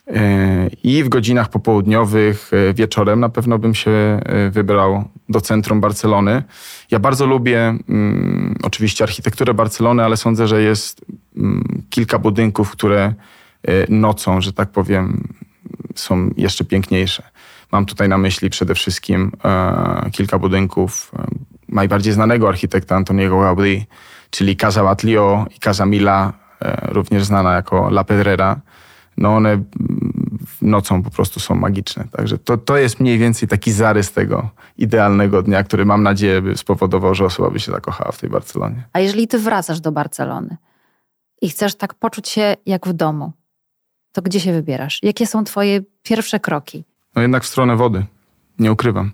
E, 0.07 0.69
I 0.83 1.03
w 1.03 1.09
godzinach 1.09 1.49
popołudniowych, 1.49 2.51
e, 2.53 2.73
wieczorem 2.73 3.19
na 3.19 3.29
pewno 3.29 3.59
bym 3.59 3.75
się 3.75 3.91
e, 3.91 4.49
wybrał 4.49 5.03
do 5.29 5.41
centrum 5.41 5.81
Barcelony. 5.81 6.43
Ja 6.91 6.99
bardzo 6.99 7.25
lubię 7.25 7.77
mm, 7.89 8.55
oczywiście 8.63 9.03
architekturę 9.03 9.53
Barcelony, 9.53 10.03
ale 10.03 10.17
sądzę, 10.17 10.47
że 10.47 10.61
jest 10.61 11.05
mm, 11.37 11.83
kilka 11.89 12.19
budynków, 12.19 12.71
które 12.71 13.13
nocą, 13.89 14.41
że 14.41 14.53
tak 14.53 14.69
powiem, 14.69 15.33
są 15.95 16.29
jeszcze 16.37 16.63
piękniejsze. 16.63 17.23
Mam 17.71 17.85
tutaj 17.85 18.09
na 18.09 18.17
myśli 18.17 18.49
przede 18.49 18.75
wszystkim 18.75 19.31
e, 19.45 20.09
kilka 20.11 20.39
budynków 20.39 21.11
e, 21.19 21.25
najbardziej 21.69 22.13
znanego 22.13 22.49
architekta 22.49 22.95
Antoniego 22.95 23.39
Gaudí, 23.39 23.85
czyli 24.29 24.57
Casa 24.57 24.83
Batlio 24.83 25.45
i 25.55 25.59
Casa 25.59 25.85
Mila, 25.85 26.33
e, 26.61 26.87
również 26.93 27.23
znana 27.23 27.53
jako 27.53 27.87
La 27.87 28.03
Pedrera 28.03 28.61
no 29.17 29.35
one 29.35 29.63
nocą 30.61 31.03
po 31.03 31.09
prostu 31.09 31.39
są 31.39 31.55
magiczne. 31.55 32.05
Także 32.11 32.37
to, 32.37 32.57
to 32.57 32.77
jest 32.77 32.99
mniej 32.99 33.17
więcej 33.17 33.47
taki 33.47 33.71
zarys 33.71 34.11
tego 34.11 34.49
idealnego 34.77 35.41
dnia, 35.41 35.63
który 35.63 35.85
mam 35.85 36.03
nadzieję 36.03 36.41
by 36.41 36.57
spowodował, 36.57 37.15
że 37.15 37.25
osoba 37.25 37.49
by 37.49 37.59
się 37.59 37.71
zakochała 37.71 38.11
w 38.11 38.17
tej 38.17 38.29
Barcelonie. 38.29 38.83
A 38.93 38.99
jeżeli 38.99 39.27
ty 39.27 39.39
wracasz 39.39 39.79
do 39.79 39.91
Barcelony 39.91 40.57
i 41.41 41.49
chcesz 41.49 41.75
tak 41.75 41.93
poczuć 41.93 42.29
się 42.29 42.55
jak 42.65 42.87
w 42.87 42.93
domu, 42.93 43.31
to 44.13 44.21
gdzie 44.21 44.39
się 44.39 44.53
wybierasz? 44.53 44.99
Jakie 45.03 45.27
są 45.27 45.43
twoje 45.43 45.81
pierwsze 46.03 46.39
kroki? 46.39 46.83
No 47.15 47.21
jednak 47.21 47.43
w 47.43 47.47
stronę 47.47 47.75
wody. 47.75 48.05
Nie 48.59 48.71
ukrywam. 48.71 49.11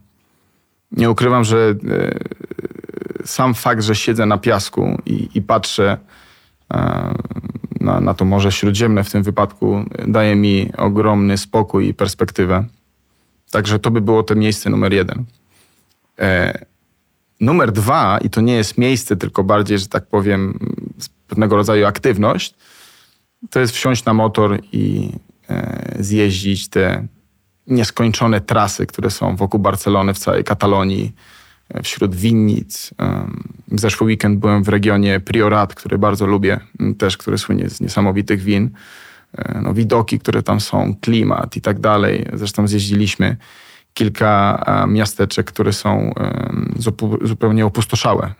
Nie 0.91 1.09
ukrywam, 1.09 1.43
że 1.43 1.75
e, 1.89 3.25
sam 3.25 3.53
fakt, 3.53 3.83
że 3.83 3.95
siedzę 3.95 4.25
na 4.25 4.37
piasku 4.37 5.01
i, 5.05 5.29
i 5.35 5.41
patrzę 5.41 5.97
e, 6.73 7.13
na, 7.79 7.99
na 7.99 8.13
to 8.13 8.25
Morze 8.25 8.51
Śródziemne 8.51 9.03
w 9.03 9.11
tym 9.11 9.23
wypadku 9.23 9.85
daje 10.07 10.35
mi 10.35 10.71
ogromny 10.77 11.37
spokój 11.37 11.87
i 11.87 11.93
perspektywę. 11.93 12.65
Także 13.51 13.79
to 13.79 13.91
by 13.91 14.01
było 14.01 14.23
to 14.23 14.35
miejsce 14.35 14.69
numer 14.69 14.93
jeden. 14.93 15.25
E, 16.19 16.59
numer 17.41 17.71
dwa, 17.71 18.17
i 18.17 18.29
to 18.29 18.41
nie 18.41 18.53
jest 18.53 18.77
miejsce, 18.77 19.15
tylko 19.15 19.43
bardziej, 19.43 19.79
że 19.79 19.87
tak 19.87 20.05
powiem, 20.05 20.59
pewnego 21.27 21.55
rodzaju 21.55 21.85
aktywność, 21.85 22.55
to 23.49 23.59
jest 23.59 23.73
wsiąść 23.73 24.05
na 24.05 24.13
motor 24.13 24.59
i 24.71 25.11
e, 25.49 25.95
zjeździć 25.99 26.67
te 26.67 27.07
nieskończone 27.67 28.41
trasy, 28.41 28.85
które 28.85 29.09
są 29.09 29.35
wokół 29.35 29.59
Barcelony, 29.59 30.13
w 30.13 30.19
całej 30.19 30.43
Katalonii, 30.43 31.13
wśród 31.83 32.15
winnic. 32.15 32.93
W 33.67 33.79
zeszły 33.79 34.07
weekend 34.07 34.39
byłem 34.39 34.63
w 34.63 34.69
regionie 34.69 35.19
Priorat, 35.19 35.75
który 35.75 35.97
bardzo 35.97 36.25
lubię, 36.25 36.59
też 36.97 37.17
który 37.17 37.37
słynie 37.37 37.69
z 37.69 37.81
niesamowitych 37.81 38.41
win. 38.41 38.69
E, 39.37 39.61
no, 39.61 39.73
widoki, 39.73 40.19
które 40.19 40.43
tam 40.43 40.59
są, 40.59 40.95
klimat 41.01 41.55
i 41.55 41.61
tak 41.61 41.79
dalej. 41.79 42.25
Zresztą 42.33 42.67
zjeździliśmy 42.67 43.37
kilka 43.93 44.65
miasteczek, 44.87 45.47
które 45.47 45.73
są 45.73 46.13
zupełnie 47.21 47.65
opustoszałe. 47.65 48.33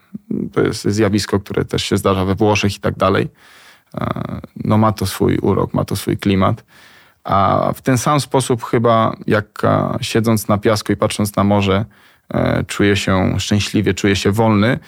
To 0.54 0.62
jest 0.62 0.88
zjawisko, 0.88 1.40
które 1.40 1.66
też 1.66 1.84
się 1.84 1.98
zdarza 1.98 2.26
we 2.26 2.36
Włoszech 2.36 2.76
i 2.76 2.80
tak 2.80 2.98
dalej. 2.98 3.28
E, 3.96 4.42
no 4.56 4.78
ma 4.78 4.92
to 4.92 5.06
swój 5.06 5.38
urok, 5.38 5.74
ma 5.74 5.86
to 5.86 5.96
swój 5.96 6.18
klimat. 6.18 6.64
A 7.24 7.72
w 7.76 7.82
ten 7.82 7.98
sam 7.98 8.20
sposób 8.20 8.64
chyba, 8.64 9.16
jak 9.28 9.46
siedząc 10.02 10.48
na 10.48 10.58
piasku 10.58 10.92
i 10.92 10.96
patrząc 10.96 11.36
na 11.36 11.44
morze, 11.44 11.86
E, 12.34 12.64
czuję 12.64 12.96
się 12.96 13.40
szczęśliwie, 13.40 13.94
czuję 13.94 14.16
się 14.16 14.32
wolny, 14.32 14.80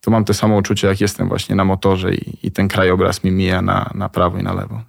to 0.00 0.10
mam 0.10 0.24
to 0.24 0.34
samo 0.34 0.56
uczucie, 0.56 0.88
jak 0.88 1.00
jestem 1.00 1.28
właśnie 1.28 1.56
na 1.56 1.64
motorze 1.64 2.14
i, 2.14 2.46
i 2.46 2.50
ten 2.50 2.68
krajobraz 2.68 3.24
mi 3.24 3.30
mija 3.30 3.62
na, 3.62 3.90
na 3.94 4.08
prawo 4.08 4.38
i 4.38 4.42
na 4.42 4.52
lewo. 4.52 4.80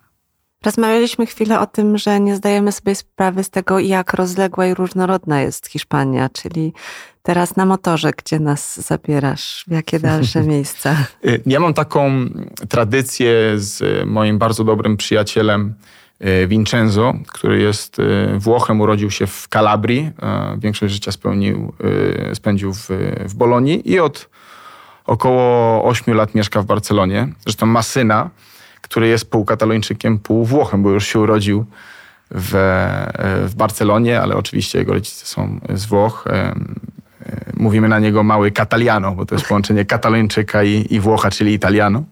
Rozmawialiśmy 0.66 1.26
chwilę 1.26 1.60
o 1.60 1.66
tym, 1.66 1.98
że 1.98 2.20
nie 2.20 2.36
zdajemy 2.36 2.72
sobie 2.72 2.96
sprawy 2.96 3.44
z 3.44 3.50
tego, 3.50 3.80
jak 3.80 4.14
rozległa 4.14 4.66
i 4.66 4.74
różnorodna 4.74 5.42
jest 5.42 5.68
Hiszpania, 5.68 6.30
czyli 6.30 6.74
teraz 7.24 7.56
na 7.56 7.66
motorze, 7.66 8.12
gdzie 8.18 8.40
nas 8.40 8.88
zabierasz, 8.88 9.66
w 9.68 9.72
jakie 9.72 10.00
dalsze 10.00 10.44
miejsca? 10.54 10.92
E, 11.26 11.38
ja 11.46 11.60
mam 11.60 11.74
taką 11.74 12.12
tradycję 12.70 13.34
z 13.56 14.06
moim 14.06 14.38
bardzo 14.38 14.64
dobrym 14.64 14.98
przyjacielem, 14.98 15.74
E, 16.22 16.48
Vincenzo, 16.48 17.14
który 17.28 17.62
jest 17.62 18.00
e, 18.00 18.40
Włochem, 18.40 18.82
urodził 18.82 19.12
się 19.12 19.28
w 19.28 19.48
Kalabrii, 19.48 20.12
większość 20.58 20.94
życia 20.94 21.12
spełnił, 21.12 21.74
spędził 22.34 22.74
w, 22.74 22.88
w 23.26 23.36
Bolonii 23.36 23.92
i 23.92 24.00
od 24.00 24.30
około 25.06 25.84
8 25.86 26.16
lat 26.16 26.36
mieszka 26.36 26.62
w 26.62 26.66
Barcelonie. 26.66 27.28
Zresztą 27.44 27.66
ma 27.66 27.82
syna, 27.82 28.30
który 28.92 29.08
jest 29.08 29.32
pół 29.32 29.46
katalończykiem, 29.46 30.20
pół 30.20 30.46
Włochem, 30.46 30.84
bo 30.84 30.90
już 30.90 31.08
się 31.08 31.20
urodził 31.20 31.66
w, 32.32 32.52
w 33.48 33.56
Barcelonie, 33.56 34.22
ale 34.22 34.36
oczywiście 34.36 34.80
jego 34.80 34.94
rodzice 34.94 35.26
są 35.26 35.60
z 35.74 35.86
Włoch. 35.86 36.26
Mówimy 37.58 37.88
na 37.88 38.00
niego 38.00 38.24
mały 38.24 38.52
Cataliano, 38.52 39.12
bo 39.12 39.26
to 39.26 39.36
jest 39.36 39.48
połączenie 39.48 39.86
katalończyka 39.86 40.64
i, 40.64 40.88
i 40.90 41.00
Włocha, 41.00 41.32
czyli 41.32 41.54
Italiano. 41.54 42.04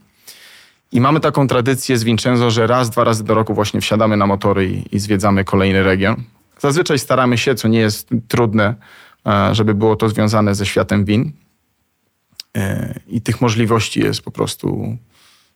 I 0.92 1.02
mamy 1.02 1.20
taką 1.20 1.48
tradycję 1.48 1.98
z 1.98 2.04
Vincenzo, 2.04 2.52
że 2.52 2.68
raz, 2.68 2.90
dwa 2.90 3.04
razy 3.04 3.24
do 3.24 3.34
roku 3.34 3.54
właśnie 3.54 3.82
wsiadamy 3.82 4.18
na 4.18 4.28
motory 4.28 4.70
i, 4.70 4.96
i 4.96 5.00
zwiedzamy 5.00 5.44
kolejny 5.46 5.84
region. 5.84 6.24
Zazwyczaj 6.60 7.00
staramy 7.00 7.38
się, 7.38 7.56
co 7.56 7.68
nie 7.68 7.80
jest 7.80 8.10
trudne, 8.28 8.76
e, 9.28 9.56
żeby 9.56 9.74
było 9.74 9.96
to 9.96 10.10
związane 10.10 10.56
ze 10.56 10.66
światem 10.66 11.06
win. 11.06 11.32
I 13.08 13.22
tych 13.22 13.42
możliwości 13.42 14.00
jest 14.00 14.22
po 14.22 14.32
prostu 14.32 14.98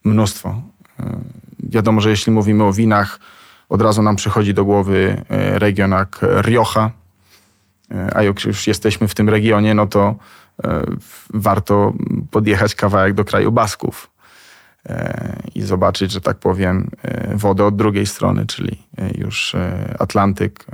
mnóstwo. 0.04 0.62
Wiadomo, 1.64 2.02
że 2.02 2.10
jeśli 2.10 2.32
mówimy 2.32 2.64
o 2.64 2.74
winach, 2.74 3.20
od 3.70 3.82
razu 3.82 4.02
nam 4.02 4.16
przychodzi 4.16 4.54
do 4.54 4.66
głowy 4.66 5.22
region 5.30 5.92
jak 5.92 6.20
Rioja, 6.42 6.92
a 8.16 8.24
jak 8.24 8.46
już 8.46 8.68
jesteśmy 8.68 9.08
w 9.08 9.16
tym 9.16 9.30
regionie, 9.30 9.74
no 9.74 9.88
to 9.88 10.16
warto 11.34 11.94
podjechać 12.32 12.76
kawałek 12.76 13.14
do 13.14 13.26
kraju 13.26 13.52
Basków 13.52 14.10
i 15.56 15.62
zobaczyć, 15.62 16.12
że 16.12 16.22
tak 16.22 16.38
powiem, 16.38 16.90
wodę 17.34 17.66
od 17.66 17.76
drugiej 17.76 18.06
strony, 18.06 18.46
czyli 18.46 18.84
już 19.18 19.56
Atlantyk. 20.00 20.66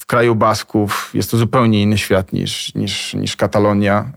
W 0.00 0.06
kraju 0.06 0.34
Basków 0.34 1.10
jest 1.14 1.30
to 1.30 1.36
zupełnie 1.36 1.82
inny 1.82 1.98
świat 1.98 2.32
niż, 2.32 2.74
niż, 2.74 3.14
niż 3.14 3.36
Katalonia. 3.36 4.10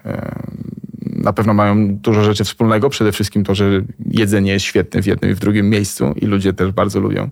Na 1.23 1.33
pewno 1.33 1.53
mają 1.53 1.95
dużo 1.95 2.23
rzeczy 2.23 2.43
wspólnego. 2.43 2.89
Przede 2.89 3.11
wszystkim 3.11 3.43
to, 3.43 3.55
że 3.55 3.81
jedzenie 4.11 4.51
jest 4.51 4.65
świetne 4.65 5.01
w 5.01 5.05
jednym 5.05 5.31
i 5.31 5.33
w 5.33 5.39
drugim 5.39 5.69
miejscu 5.69 6.13
i 6.21 6.25
ludzie 6.25 6.53
też 6.53 6.71
bardzo 6.71 6.99
lubią 6.99 7.29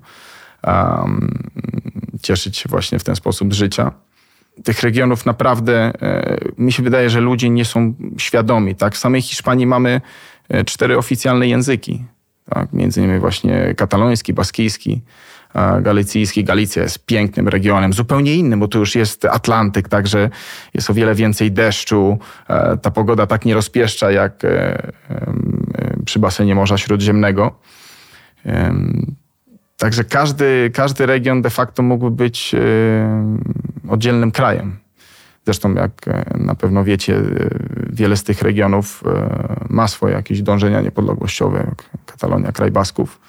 um, 0.63 1.43
cieszyć 2.21 2.57
się 2.57 2.69
właśnie 2.69 2.99
w 2.99 3.03
ten 3.03 3.15
sposób 3.15 3.53
życia 3.53 3.91
tych 4.63 4.81
regionów 4.81 5.25
naprawdę 5.25 5.93
e, 6.01 6.37
mi 6.57 6.71
się 6.71 6.83
wydaje, 6.83 7.09
że 7.09 7.21
ludzie 7.21 7.49
nie 7.49 7.65
są 7.65 7.93
świadomi. 8.17 8.75
Tak? 8.75 8.95
W 8.95 8.97
samej 8.97 9.21
Hiszpanii 9.21 9.65
mamy 9.65 10.01
e, 10.49 10.63
cztery 10.63 10.97
oficjalne 10.97 11.47
języki. 11.47 12.03
Tak? 12.49 12.73
Między 12.73 13.01
innymi 13.01 13.19
właśnie 13.19 13.73
kataloński, 13.77 14.33
baskijski, 14.33 15.01
galicyjski. 15.81 16.43
Galicja 16.43 16.83
jest 16.83 17.05
pięknym 17.05 17.47
regionem, 17.47 17.93
zupełnie 17.93 18.35
innym, 18.35 18.59
bo 18.59 18.67
to 18.67 18.79
już 18.79 18.95
jest 18.95 19.25
Atlantyk, 19.25 19.89
także 19.89 20.29
jest 20.73 20.89
o 20.89 20.93
wiele 20.93 21.15
więcej 21.15 21.51
deszczu. 21.51 22.19
E, 22.49 22.77
ta 22.77 22.91
pogoda 22.91 23.27
tak 23.27 23.45
nie 23.45 23.53
rozpieszcza 23.53 24.11
jak 24.11 24.41
przy 26.05 26.19
basenie 26.19 26.55
Morza 26.55 26.77
Śródziemnego. 26.77 27.59
Także 29.77 30.03
każdy, 30.03 30.71
każdy 30.73 31.05
region 31.05 31.41
de 31.41 31.49
facto 31.49 31.83
mógłby 31.83 32.11
być 32.11 32.55
oddzielnym 33.89 34.31
krajem. 34.31 34.86
Zresztą, 35.47 35.73
jak 35.73 36.07
e, 36.07 36.37
na 36.37 36.55
pewno 36.55 36.83
wiecie, 36.83 37.15
e, 37.15 37.23
wiele 37.89 38.17
z 38.17 38.23
tych 38.23 38.41
regionów 38.41 39.03
e, 39.05 39.65
ma 39.69 39.87
swoje 39.87 40.13
jakieś 40.13 40.41
dążenia 40.41 40.81
niepodległościowe, 40.81 41.57
jak 41.57 42.03
Katalonia, 42.05 42.51
kraj 42.51 42.71
Basków. 42.71 43.19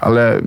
Ale 0.00 0.40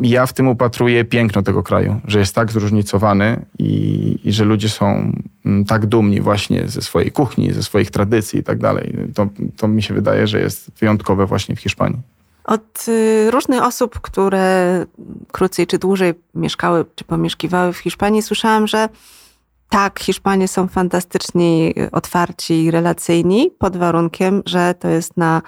ja 0.00 0.26
w 0.26 0.32
tym 0.32 0.48
upatruję 0.48 1.04
piękno 1.04 1.42
tego 1.42 1.62
kraju, 1.62 2.00
że 2.04 2.18
jest 2.18 2.34
tak 2.34 2.52
zróżnicowany 2.52 3.46
i, 3.58 4.18
i, 4.24 4.32
że 4.32 4.44
ludzie 4.44 4.68
są 4.68 5.12
mm, 5.44 5.64
tak 5.64 5.86
dumni 5.86 6.20
właśnie 6.20 6.68
ze 6.68 6.82
swojej 6.82 7.10
kuchni, 7.10 7.52
ze 7.52 7.62
swoich 7.62 7.90
tradycji 7.90 8.40
i 8.40 8.42
tak 8.42 8.58
dalej. 8.58 8.96
To, 9.14 9.28
to 9.56 9.68
mi 9.68 9.82
się 9.82 9.94
wydaje, 9.94 10.26
że 10.26 10.40
jest 10.40 10.70
wyjątkowe 10.80 11.26
właśnie 11.26 11.56
w 11.56 11.60
Hiszpanii. 11.60 11.98
Od 12.44 12.88
y, 12.88 13.30
różnych 13.30 13.62
osób, 13.62 14.00
które 14.00 14.86
krócej 15.32 15.66
czy 15.66 15.78
dłużej 15.78 16.14
mieszkały 16.34 16.84
czy 16.94 17.04
pomieszkiwały 17.04 17.72
w 17.72 17.78
Hiszpanii, 17.78 18.22
słyszałam, 18.22 18.66
że 18.66 18.88
tak, 19.70 20.00
Hiszpanie 20.00 20.48
są 20.48 20.68
fantastyczni, 20.68 21.74
otwarci 21.92 22.64
i 22.64 22.70
relacyjni, 22.70 23.50
pod 23.58 23.76
warunkiem, 23.76 24.42
że 24.46 24.74
to 24.74 24.88
jest 24.88 25.16
na 25.16 25.42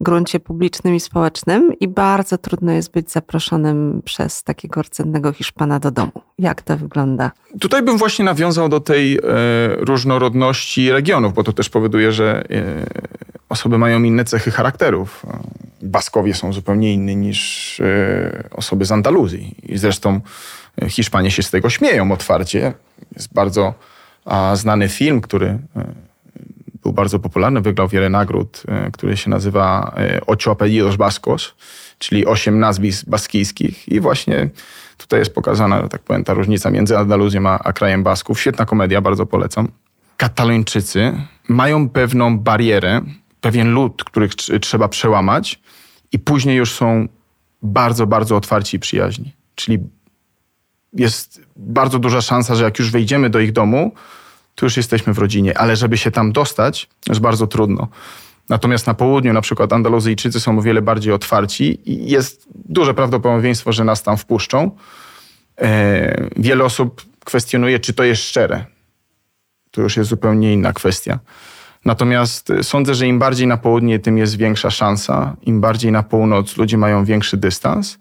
gruncie 0.00 0.40
publicznym 0.40 0.94
i 0.94 1.00
społecznym 1.00 1.72
i 1.80 1.88
bardzo 1.88 2.38
trudno 2.38 2.72
jest 2.72 2.92
być 2.92 3.10
zaproszonym 3.10 4.02
przez 4.04 4.42
takiego 4.42 4.82
rdzennego 4.82 5.32
Hiszpana 5.32 5.78
do 5.78 5.90
domu. 5.90 6.12
Jak 6.38 6.62
to 6.62 6.76
wygląda? 6.76 7.30
Tutaj 7.60 7.82
bym 7.82 7.98
właśnie 7.98 8.24
nawiązał 8.24 8.68
do 8.68 8.80
tej 8.80 9.16
e, 9.16 9.20
różnorodności 9.76 10.92
regionów, 10.92 11.34
bo 11.34 11.44
to 11.44 11.52
też 11.52 11.68
powoduje, 11.68 12.12
że 12.12 12.44
e, 12.50 12.86
osoby 13.48 13.78
mają 13.78 14.02
inne 14.02 14.24
cechy 14.24 14.50
charakterów. 14.50 15.26
Baskowie 15.82 16.34
są 16.34 16.52
zupełnie 16.52 16.92
inni 16.92 17.16
niż 17.16 17.80
e, 17.80 18.48
osoby 18.50 18.84
z 18.84 18.92
Andaluzji. 18.92 19.54
I 19.62 19.78
zresztą 19.78 20.20
e, 20.82 20.88
Hiszpanie 20.88 21.30
się 21.30 21.42
z 21.42 21.50
tego 21.50 21.70
śmieją 21.70 22.12
otwarcie. 22.12 22.72
Jest 23.16 23.34
bardzo 23.34 23.74
a, 24.24 24.56
znany 24.56 24.88
film, 24.88 25.20
który 25.20 25.46
e, 25.46 25.58
był 26.82 26.92
bardzo 26.92 27.18
popularny, 27.18 27.60
wygrał 27.60 27.88
wiele 27.88 28.08
nagród, 28.08 28.62
który 28.92 29.16
się 29.16 29.30
nazywa 29.30 29.94
Ocho 30.26 30.50
Apellidos 30.50 30.96
Bascos, 30.96 31.54
czyli 31.98 32.26
osiem 32.26 32.58
nazwisk 32.58 33.08
baskijskich. 33.08 33.88
I 33.88 34.00
właśnie 34.00 34.50
tutaj 34.96 35.18
jest 35.18 35.34
pokazana, 35.34 35.88
tak 35.88 36.02
powiem, 36.02 36.24
ta 36.24 36.34
różnica 36.34 36.70
między 36.70 36.98
Andaluzją 36.98 37.46
a, 37.48 37.58
a 37.58 37.72
krajem 37.72 38.02
Basków. 38.02 38.40
Świetna 38.40 38.66
komedia, 38.66 39.00
bardzo 39.00 39.26
polecam. 39.26 39.68
Katalończycy 40.16 41.12
mają 41.48 41.88
pewną 41.88 42.38
barierę, 42.38 43.00
pewien 43.40 43.72
lud, 43.72 44.04
których 44.04 44.34
trzeba 44.34 44.88
przełamać 44.88 45.60
i 46.12 46.18
później 46.18 46.56
już 46.56 46.72
są 46.72 47.08
bardzo, 47.62 48.06
bardzo 48.06 48.36
otwarci 48.36 48.76
i 48.76 48.80
przyjaźni. 48.80 49.34
Czyli 49.54 49.78
jest 50.92 51.40
bardzo 51.56 51.98
duża 51.98 52.20
szansa, 52.20 52.54
że 52.54 52.64
jak 52.64 52.78
już 52.78 52.90
wejdziemy 52.90 53.30
do 53.30 53.40
ich 53.40 53.52
domu, 53.52 53.94
to 54.54 54.66
już 54.66 54.76
jesteśmy 54.76 55.12
w 55.12 55.18
rodzinie, 55.18 55.58
ale 55.58 55.76
żeby 55.76 55.98
się 55.98 56.10
tam 56.10 56.32
dostać, 56.32 56.88
jest 57.08 57.20
bardzo 57.20 57.46
trudno. 57.46 57.88
Natomiast 58.48 58.86
na 58.86 58.94
południu, 58.94 59.32
na 59.32 59.40
przykład 59.40 59.72
Andaluzyjczycy 59.72 60.40
są 60.40 60.58
o 60.58 60.62
wiele 60.62 60.82
bardziej 60.82 61.12
otwarci 61.12 61.90
i 61.90 62.10
jest 62.10 62.48
duże 62.54 62.94
prawdopodobieństwo, 62.94 63.72
że 63.72 63.84
nas 63.84 64.02
tam 64.02 64.16
wpuszczą. 64.16 64.70
E, 65.60 66.28
wiele 66.36 66.64
osób 66.64 67.02
kwestionuje, 67.24 67.80
czy 67.80 67.92
to 67.92 68.04
jest 68.04 68.22
szczere. 68.22 68.64
To 69.70 69.82
już 69.82 69.96
jest 69.96 70.10
zupełnie 70.10 70.52
inna 70.52 70.72
kwestia. 70.72 71.18
Natomiast 71.84 72.50
y, 72.50 72.62
sądzę, 72.62 72.94
że 72.94 73.06
im 73.06 73.18
bardziej 73.18 73.46
na 73.46 73.56
południe, 73.56 73.98
tym 73.98 74.18
jest 74.18 74.36
większa 74.36 74.70
szansa. 74.70 75.36
Im 75.42 75.60
bardziej 75.60 75.92
na 75.92 76.02
północ, 76.02 76.56
ludzie 76.56 76.78
mają 76.78 77.04
większy 77.04 77.36
dystans. 77.36 77.98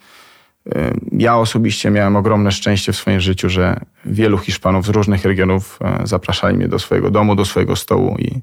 Y, 0.68 1.00
ja 1.12 1.38
osobiście 1.38 1.92
miałem 1.92 2.16
ogromne 2.16 2.52
szczęście 2.52 2.94
w 2.94 2.96
swoim 2.96 3.20
życiu, 3.20 3.50
że 3.50 3.80
wielu 4.06 4.38
Hiszpanów 4.38 4.86
z 4.86 4.90
różnych 4.90 5.26
regionów 5.26 5.80
y, 6.04 6.08
zapraszali 6.08 6.58
mnie 6.58 6.68
do 6.68 6.80
swojego 6.80 7.12
domu, 7.12 7.36
do 7.36 7.46
swojego 7.46 7.76
stołu 7.76 8.18
i 8.20 8.42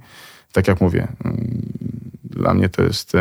tak 0.52 0.68
jak 0.68 0.80
mówię, 0.80 1.08
dla 2.24 2.54
mnie 2.54 2.68
to 2.68 2.82
jest 2.82 3.12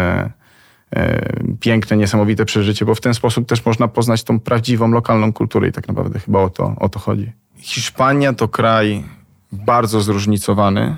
piękne, 1.59 1.97
niesamowite 1.97 2.45
przeżycie, 2.45 2.85
bo 2.85 2.95
w 2.95 3.01
ten 3.01 3.13
sposób 3.13 3.47
też 3.47 3.65
można 3.65 3.87
poznać 3.87 4.23
tą 4.23 4.39
prawdziwą, 4.39 4.91
lokalną 4.91 5.33
kulturę 5.33 5.67
i 5.67 5.71
tak 5.71 5.87
naprawdę 5.87 6.19
chyba 6.19 6.39
o 6.39 6.49
to, 6.49 6.75
o 6.79 6.89
to 6.89 6.99
chodzi. 6.99 7.31
Hiszpania 7.57 8.33
to 8.33 8.47
kraj 8.47 9.03
bardzo 9.51 10.01
zróżnicowany 10.01 10.97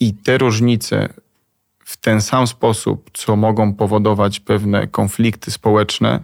i 0.00 0.14
te 0.14 0.38
różnice 0.38 1.08
w 1.84 1.96
ten 1.96 2.20
sam 2.20 2.46
sposób, 2.46 3.10
co 3.12 3.36
mogą 3.36 3.74
powodować 3.74 4.40
pewne 4.40 4.86
konflikty 4.86 5.50
społeczne, 5.50 6.20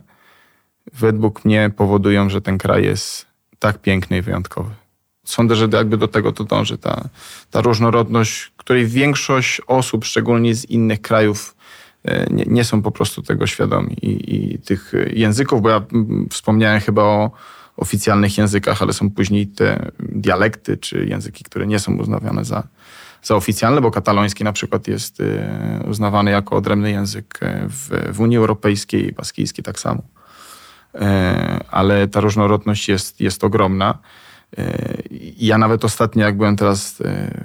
według 0.93 1.45
mnie 1.45 1.71
powodują, 1.77 2.31
że 2.31 2.41
ten 2.41 2.59
kraj 2.59 2.85
jest 2.85 3.27
tak 3.59 3.79
piękny 3.79 4.19
i 4.19 4.23
wyjątkowy. 4.23 4.71
Sądzę, 5.25 5.57
że 5.57 5.69
jakby 5.73 5.97
do 5.97 6.09
tego 6.09 6.33
to 6.33 6.45
dąży 6.45 6.79
ta, 6.79 7.09
ta 7.51 7.61
różnorodność, 7.61 8.53
której 8.57 8.87
większość 8.87 9.61
osób, 9.67 10.05
szczególnie 10.05 10.55
z 10.55 10.65
innych 10.65 11.01
krajów, 11.01 11.57
e, 12.05 12.27
nie, 12.31 12.45
nie 12.47 12.65
są 12.65 12.83
po 12.83 12.91
prostu 12.91 13.23
tego 13.23 13.47
świadomi. 13.47 13.97
I, 14.03 14.35
I, 14.35 14.59
tych 14.59 14.93
języków, 15.13 15.63
bo 15.63 15.71
ja 15.71 15.83
wspomniałem 16.31 16.81
chyba 16.81 17.03
o 17.03 17.31
oficjalnych 17.77 18.39
językach, 18.39 18.83
ale 18.83 18.93
są 18.93 19.11
później 19.11 19.47
te 19.47 19.91
dialekty 19.99 20.77
czy 20.77 21.07
języki, 21.07 21.45
które 21.45 21.67
nie 21.67 21.79
są 21.79 21.97
uznawane 21.97 22.45
za, 22.45 22.63
za 23.23 23.37
oficjalne, 23.37 23.81
bo 23.81 23.91
kataloński 23.91 24.45
na 24.45 24.53
przykład 24.53 24.89
jest 24.89 25.21
y, 25.21 25.43
uznawany 25.89 26.31
jako 26.31 26.57
odrębny 26.57 26.91
język 26.91 27.41
y, 27.43 27.69
w, 27.69 28.15
w 28.17 28.21
Unii 28.21 28.37
Europejskiej, 28.37 29.13
baskijski 29.13 29.63
tak 29.63 29.81
samo. 29.81 30.03
Y, 30.95 30.99
ale 31.71 32.09
ta 32.09 32.21
różnorodność 32.21 32.89
jest, 32.89 33.21
jest 33.21 33.45
ogromna. 33.45 33.99
Ja 35.37 35.59
nawet 35.59 35.85
ostatnio, 35.85 36.25
jak 36.25 36.37
byłem 36.37 36.57
teraz 36.57 37.03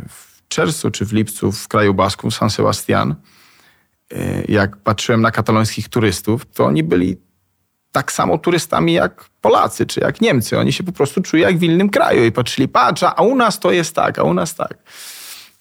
w 0.10 0.48
czerwcu 0.48 0.92
czy 0.92 1.06
w 1.06 1.14
lipcu 1.14 1.52
w 1.52 1.68
kraju 1.68 1.94
Basków, 1.94 2.36
San 2.36 2.50
Sebastian, 2.50 3.16
jak 4.48 4.78
patrzyłem 4.78 5.22
na 5.22 5.32
katalońskich 5.32 5.90
turystów, 5.90 6.46
to 6.46 6.66
oni 6.66 6.84
byli 6.84 7.18
tak 7.96 8.12
samo 8.12 8.38
turystami 8.38 8.94
jak 8.94 9.26
Polacy 9.42 9.86
czy 9.86 10.00
jak 10.00 10.22
Niemcy. 10.22 10.60
Oni 10.60 10.74
się 10.74 10.84
po 10.84 10.92
prostu 10.92 11.22
czuli 11.22 11.42
jak 11.44 11.58
w 11.58 11.64
innym 11.64 11.90
kraju 11.90 12.26
i 12.26 12.32
patrzyli, 12.32 12.68
patrz, 12.68 13.04
a 13.04 13.22
u 13.22 13.36
nas 13.36 13.60
to 13.60 13.72
jest 13.72 13.96
tak, 13.96 14.20
a 14.20 14.24
u 14.24 14.34
nas 14.34 14.56
tak. 14.56 14.78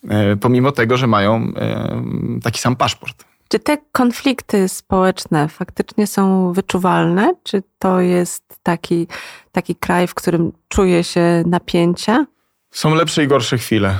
E, 0.08 0.36
pomimo 0.36 0.72
tego, 0.72 0.96
że 0.96 1.06
mają 1.06 1.52
e, 1.56 2.02
taki 2.42 2.60
sam 2.60 2.76
paszport. 2.76 3.24
Czy 3.48 3.58
te 3.58 3.78
konflikty 3.92 4.68
społeczne 4.68 5.48
faktycznie 5.48 6.06
są 6.06 6.52
wyczuwalne? 6.52 7.34
Czy 7.42 7.62
to 7.78 8.00
jest 8.00 8.44
taki, 8.62 9.06
taki 9.52 9.76
kraj, 9.76 10.06
w 10.06 10.14
którym 10.14 10.52
czuje 10.68 11.04
się 11.04 11.42
napięcia? 11.46 12.26
Są 12.70 12.94
lepsze 12.94 13.24
i 13.24 13.28
gorsze 13.28 13.58
chwile. 13.58 13.98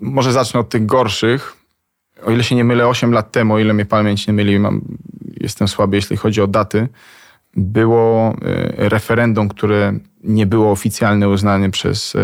Może 0.00 0.32
zacznę 0.32 0.60
od 0.60 0.68
tych 0.68 0.86
gorszych. 0.86 1.56
O 2.24 2.30
ile 2.30 2.44
się 2.44 2.54
nie 2.54 2.64
mylę, 2.64 2.88
8 2.88 3.12
lat 3.12 3.32
temu, 3.32 3.54
o 3.54 3.58
ile 3.58 3.74
mnie 3.74 3.84
pamięć 3.84 4.26
nie 4.26 4.32
myli, 4.32 4.58
mam, 4.58 4.80
jestem 5.40 5.68
słaby, 5.68 5.96
jeśli 5.96 6.16
chodzi 6.16 6.40
o 6.40 6.46
daty, 6.46 6.88
było 7.56 8.28
e, 8.28 8.88
referendum, 8.88 9.48
które 9.48 9.98
nie 10.24 10.46
było 10.46 10.70
oficjalnie 10.70 11.28
uznane 11.28 11.70
przez 11.70 12.16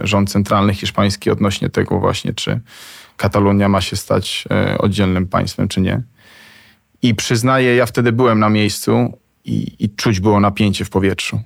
rząd 0.00 0.30
centralny 0.30 0.74
hiszpański 0.74 1.30
odnośnie 1.30 1.70
tego 1.70 2.00
właśnie, 2.00 2.34
czy 2.34 2.60
Katalonia 3.16 3.68
ma 3.68 3.80
się 3.80 3.96
stać 3.96 4.44
e, 4.50 4.78
oddzielnym 4.78 5.26
państwem, 5.26 5.68
czy 5.68 5.80
nie. 5.80 6.02
I 7.02 7.14
przyznaję, 7.14 7.76
ja 7.76 7.86
wtedy 7.86 8.12
byłem 8.12 8.38
na 8.38 8.48
miejscu 8.48 9.18
i, 9.44 9.72
i 9.78 9.90
czuć 9.90 10.20
było 10.20 10.40
napięcie 10.40 10.84
w 10.84 10.90
powietrzu. 10.90 11.40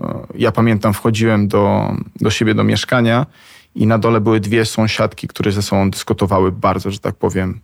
E, 0.00 0.26
ja 0.34 0.52
pamiętam, 0.52 0.94
wchodziłem 0.94 1.48
do, 1.48 1.94
do 2.20 2.30
siebie 2.30 2.54
do 2.54 2.64
mieszkania 2.64 3.26
i 3.74 3.86
na 3.86 3.98
dole 3.98 4.20
były 4.20 4.40
dwie 4.40 4.64
sąsiadki, 4.64 5.28
które 5.28 5.52
ze 5.52 5.62
sobą 5.62 5.90
dyskutowały 5.90 6.52
bardzo, 6.52 6.90
że 6.90 6.98
tak 6.98 7.14
powiem, 7.14 7.60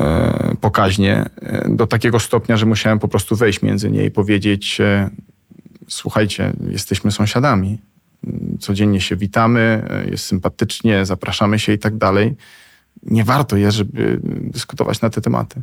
e, 0.00 0.56
pokaźnie, 0.60 1.24
do 1.68 1.86
takiego 1.86 2.20
stopnia, 2.20 2.56
że 2.56 2.66
musiałem 2.66 2.98
po 2.98 3.08
prostu 3.08 3.36
wejść 3.36 3.62
między 3.62 3.90
nie 3.90 4.04
i 4.04 4.10
powiedzieć: 4.10 4.78
Słuchajcie, 5.88 6.52
jesteśmy 6.70 7.10
sąsiadami 7.10 7.78
codziennie 8.60 9.00
się 9.00 9.16
witamy, 9.16 9.88
jest 10.10 10.24
sympatycznie, 10.24 11.06
zapraszamy 11.06 11.58
się 11.58 11.72
i 11.72 11.78
tak 11.78 11.96
dalej. 11.96 12.34
Nie 13.02 13.24
warto 13.24 13.56
jest, 13.56 13.76
żeby 13.76 14.20
dyskutować 14.22 15.00
na 15.00 15.10
te 15.10 15.20
tematy. 15.20 15.62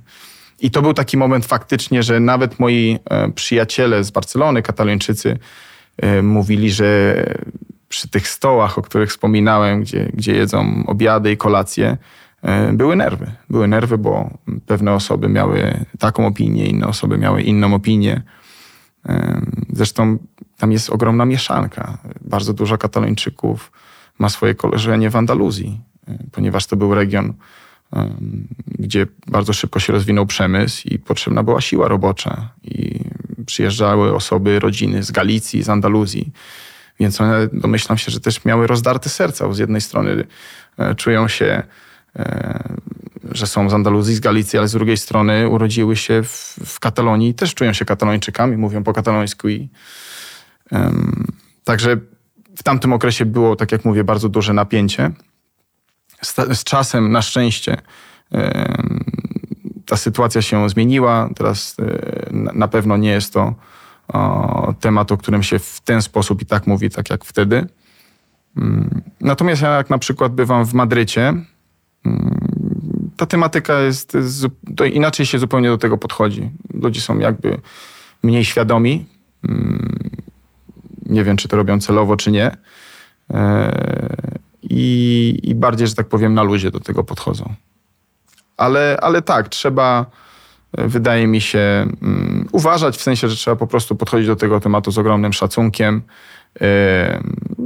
I 0.59 0.71
to 0.71 0.81
był 0.81 0.93
taki 0.93 1.17
moment 1.17 1.45
faktycznie, 1.45 2.03
że 2.03 2.19
nawet 2.19 2.59
moi 2.59 2.99
e, 3.05 3.31
przyjaciele 3.31 4.03
z 4.03 4.11
Barcelony, 4.11 4.61
katalończycy, 4.61 5.37
e, 5.97 6.21
mówili, 6.21 6.71
że 6.71 7.15
przy 7.89 8.09
tych 8.09 8.27
stołach, 8.27 8.77
o 8.77 8.81
których 8.81 9.09
wspominałem, 9.09 9.81
gdzie, 9.81 10.09
gdzie 10.13 10.35
jedzą 10.35 10.83
obiady 10.87 11.31
i 11.31 11.37
kolacje, 11.37 11.97
e, 12.41 12.73
były 12.73 12.95
nerwy. 12.95 13.31
Były 13.49 13.67
nerwy, 13.67 13.97
bo 13.97 14.29
pewne 14.65 14.93
osoby 14.93 15.29
miały 15.29 15.85
taką 15.99 16.27
opinię, 16.27 16.65
inne 16.65 16.87
osoby 16.87 17.17
miały 17.17 17.41
inną 17.41 17.73
opinię. 17.73 18.21
Zresztą 19.73 20.17
tam 20.57 20.71
jest 20.71 20.89
ogromna 20.89 21.25
mieszanka. 21.25 21.97
Bardzo 22.25 22.53
dużo 22.53 22.77
katalończyków 22.77 23.71
ma 24.19 24.29
swoje 24.29 24.55
koleżenie 24.55 25.09
w 25.09 25.15
Andaluzji, 25.15 25.81
ponieważ 26.31 26.65
to 26.65 26.75
był 26.75 26.95
region, 26.95 27.33
gdzie 28.67 29.07
bardzo 29.27 29.53
szybko 29.53 29.79
się 29.79 29.93
rozwinął 29.93 30.25
przemysł 30.25 30.87
i 30.87 30.99
potrzebna 30.99 31.43
była 31.43 31.61
siła 31.61 31.87
robocza. 31.87 32.49
I 32.63 32.99
przyjeżdżały 33.45 34.15
osoby, 34.15 34.59
rodziny 34.59 35.03
z 35.03 35.11
Galicji, 35.11 35.63
z 35.63 35.69
Andaluzji. 35.69 36.31
Więc 36.99 37.21
one, 37.21 37.47
domyślam 37.53 37.97
się, 37.97 38.11
że 38.11 38.19
też 38.19 38.45
miały 38.45 38.67
rozdarte 38.67 39.09
serca. 39.09 39.53
Z 39.53 39.57
jednej 39.57 39.81
strony 39.81 40.23
e, 40.77 40.95
czują 40.95 41.27
się, 41.27 41.63
e, 42.15 42.73
że 43.31 43.47
są 43.47 43.69
z 43.69 43.73
Andaluzji, 43.73 44.15
z 44.15 44.19
Galicji, 44.19 44.59
ale 44.59 44.67
z 44.67 44.71
drugiej 44.71 44.97
strony 44.97 45.49
urodziły 45.49 45.95
się 45.95 46.23
w, 46.23 46.59
w 46.65 46.79
Katalonii 46.79 47.33
też 47.33 47.53
czują 47.53 47.73
się 47.73 47.85
katalończykami, 47.85 48.57
mówią 48.57 48.83
po 48.83 48.93
katalońsku 48.93 49.49
i 49.49 49.69
Także 51.63 51.97
w 52.57 52.63
tamtym 52.63 52.93
okresie 52.93 53.25
było, 53.25 53.55
tak 53.55 53.71
jak 53.71 53.85
mówię, 53.85 54.03
bardzo 54.03 54.29
duże 54.29 54.53
napięcie. 54.53 55.11
Z, 56.21 56.63
czasem, 56.63 57.11
na 57.11 57.21
szczęście, 57.21 57.77
ta 59.85 59.97
sytuacja 59.97 60.41
się 60.41 60.69
zmieniła. 60.69 61.29
Teraz 61.35 61.77
e, 61.79 62.29
na 62.53 62.67
pewno 62.67 62.97
nie 62.97 63.09
jest 63.09 63.33
to 63.33 63.53
temat, 64.79 65.11
o 65.11 65.17
którym 65.17 65.43
się 65.43 65.59
w 65.59 65.81
ten 65.81 66.01
sposób 66.01 66.41
i 66.41 66.45
tak 66.45 66.67
mówi, 66.67 66.89
tak 66.89 67.09
jak 67.09 67.25
wtedy. 67.25 67.67
Mm, 68.57 69.01
natomiast 69.21 69.61
ja 69.61 69.69
jak 69.69 69.89
na 69.89 69.97
przykład 69.97 70.33
bywam 70.33 70.65
w 70.65 70.73
Madrycie, 70.73 71.33
mm, 72.05 72.39
ta 73.17 73.25
tematyka 73.25 73.79
jest, 73.79 74.17
to 74.75 74.85
inaczej 74.85 75.25
się 75.25 75.39
zupełnie 75.39 75.69
do 75.69 75.77
tego 75.77 75.97
podchodzi. 75.97 76.49
Ludzie 76.73 77.01
są 77.01 77.19
jakby 77.19 77.59
mniej 78.23 78.45
świadomi, 78.45 79.05
mm, 79.43 80.04
nie 81.05 81.23
wiem, 81.23 81.37
czy 81.37 81.47
to 81.47 81.57
robią 81.57 81.79
celowo, 81.79 82.17
czy 82.17 82.31
nie. 82.31 82.57
E, 83.33 83.71
I, 84.63 85.39
i 85.43 85.55
bardziej, 85.55 85.87
że 85.87 85.95
tak 85.95 86.07
powiem, 86.07 86.33
na 86.33 86.43
luzie 86.43 86.71
do 86.71 86.79
tego 86.79 87.03
podchodzą. 87.03 87.53
Ale, 88.57 88.97
ale 89.01 89.21
tak, 89.21 89.49
trzeba, 89.49 90.05
e, 90.77 90.87
wydaje 90.87 91.27
mi 91.27 91.41
się, 91.41 91.87
um, 92.01 92.47
uważać, 92.51 92.97
w 92.97 93.01
sensie, 93.01 93.29
że 93.29 93.35
trzeba 93.35 93.55
po 93.55 93.67
prostu 93.67 93.95
podchodzić 93.95 94.27
do 94.27 94.35
tego 94.35 94.59
tematu 94.59 94.91
z 94.91 94.97
ogromnym 94.97 95.33
szacunkiem, 95.33 96.01
e, 96.61 97.23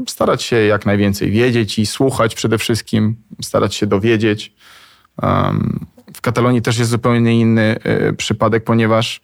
starać 0.08 0.44
się 0.44 0.56
jak 0.56 0.86
najwięcej 0.86 1.32
wiedzieć 1.32 1.80
i 1.80 1.86
słuchać 1.86 2.36
przede 2.36 2.58
wszystkim, 2.58 3.16
starać 3.42 3.76
się 3.76 3.88
dowiedzieć. 3.88 4.54
W 6.14 6.22
Katalonii 6.22 6.62
też 6.62 6.78
jest 6.78 6.92
zupełnie 6.92 7.40
inny 7.40 7.76
przypadek, 8.18 8.64
ponieważ 8.64 9.22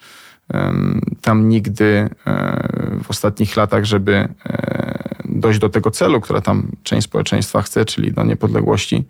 tam 1.21 1.49
nigdy 1.49 2.09
e, 2.27 2.99
w 3.03 3.09
ostatnich 3.09 3.57
latach, 3.57 3.85
żeby 3.85 4.13
e, 4.45 5.15
dojść 5.25 5.59
do 5.59 5.69
tego 5.69 5.91
celu, 5.91 6.21
która 6.21 6.41
tam 6.41 6.71
część 6.83 7.05
społeczeństwa 7.05 7.61
chce, 7.61 7.85
czyli 7.85 8.11
do 8.11 8.23
niepodległości, 8.23 9.03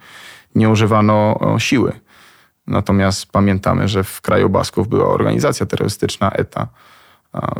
nie 0.55 0.69
używano 0.69 1.39
siły. 1.57 1.91
Natomiast 2.67 3.31
pamiętamy, 3.31 3.87
że 3.87 4.03
w 4.03 4.21
kraju 4.21 4.49
Basków 4.49 4.87
była 4.87 5.07
organizacja 5.07 5.65
terrorystyczna 5.65 6.31
ETA, 6.31 6.67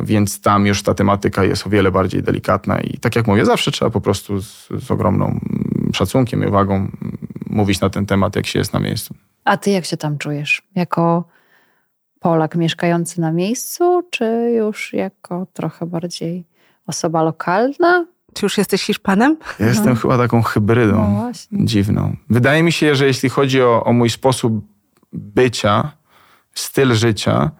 więc 0.02 0.40
tam 0.40 0.66
już 0.66 0.82
ta 0.82 0.94
tematyka 0.94 1.44
jest 1.44 1.66
o 1.66 1.70
wiele 1.70 1.90
bardziej 1.90 2.22
delikatna 2.22 2.80
i 2.80 2.98
tak 2.98 3.16
jak 3.16 3.26
mówię, 3.26 3.44
zawsze 3.44 3.70
trzeba 3.70 3.90
po 3.90 4.00
prostu 4.00 4.40
z, 4.40 4.68
z 4.78 4.90
ogromną 4.90 5.40
szacunkiem 5.92 6.44
i 6.44 6.46
uwagą 6.46 6.90
mówić 7.50 7.80
na 7.80 7.90
ten 7.90 8.06
temat, 8.06 8.36
jak 8.36 8.46
się 8.46 8.58
jest 8.58 8.72
na 8.72 8.80
miejscu. 8.80 9.14
A 9.44 9.56
ty 9.56 9.70
jak 9.70 9.84
się 9.84 9.96
tam 9.96 10.18
czujesz? 10.18 10.62
Jako 10.74 11.24
Polak 12.26 12.56
mieszkający 12.56 13.20
na 13.20 13.32
miejscu, 13.32 14.02
czy 14.10 14.54
już 14.56 14.92
jako 14.92 15.46
trochę 15.52 15.86
bardziej 15.86 16.44
osoba 16.86 17.22
lokalna? 17.22 18.06
Czy 18.34 18.46
już 18.46 18.58
jesteś 18.58 18.82
Hiszpanem? 18.82 19.36
Ja 19.60 19.66
jestem 19.66 19.94
no. 19.94 20.00
chyba 20.00 20.18
taką 20.18 20.42
hybrydą 20.42 20.96
no 20.96 21.64
dziwną. 21.64 22.16
Wydaje 22.30 22.62
mi 22.62 22.72
się, 22.72 22.94
że 22.94 23.06
jeśli 23.06 23.28
chodzi 23.28 23.62
o, 23.62 23.84
o 23.84 23.92
mój 23.92 24.10
sposób 24.10 24.64
bycia, 25.12 25.92
styl 26.54 26.94
życia, 26.94 27.50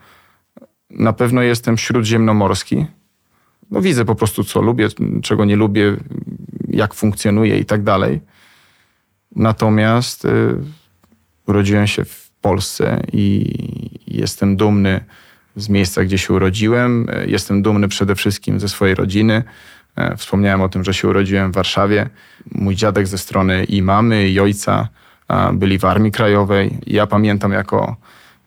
na 0.90 1.12
pewno 1.12 1.42
jestem 1.42 1.78
śródziemnomorski. 1.78 2.86
No 3.70 3.80
widzę 3.80 4.04
po 4.04 4.14
prostu, 4.14 4.44
co 4.44 4.62
lubię, 4.62 4.88
czego 5.22 5.44
nie 5.44 5.56
lubię, 5.56 5.96
jak 6.68 6.94
funkcjonuje 6.94 7.58
i 7.58 7.64
tak 7.64 7.82
dalej. 7.82 8.20
Natomiast 9.36 10.24
y, 10.24 10.58
urodziłem 11.46 11.86
się 11.86 12.04
w 12.04 12.25
Polsce 12.46 13.02
i 13.12 13.28
jestem 14.06 14.56
dumny 14.56 15.00
z 15.56 15.68
miejsca, 15.68 16.04
gdzie 16.04 16.18
się 16.18 16.34
urodziłem. 16.34 17.06
Jestem 17.26 17.62
dumny 17.62 17.88
przede 17.88 18.14
wszystkim 18.14 18.60
ze 18.60 18.68
swojej 18.68 18.94
rodziny. 18.94 19.42
E, 19.96 20.16
wspomniałem 20.16 20.60
o 20.60 20.68
tym, 20.68 20.84
że 20.84 20.94
się 20.94 21.08
urodziłem 21.08 21.52
w 21.52 21.54
Warszawie. 21.54 22.08
Mój 22.54 22.76
dziadek 22.76 23.06
ze 23.06 23.18
strony 23.18 23.64
i 23.64 23.82
mamy, 23.82 24.28
i 24.28 24.40
ojca 24.40 24.88
byli 25.52 25.78
w 25.78 25.84
Armii 25.84 26.12
Krajowej. 26.12 26.78
Ja 26.86 27.06
pamiętam 27.06 27.52
jako, 27.52 27.96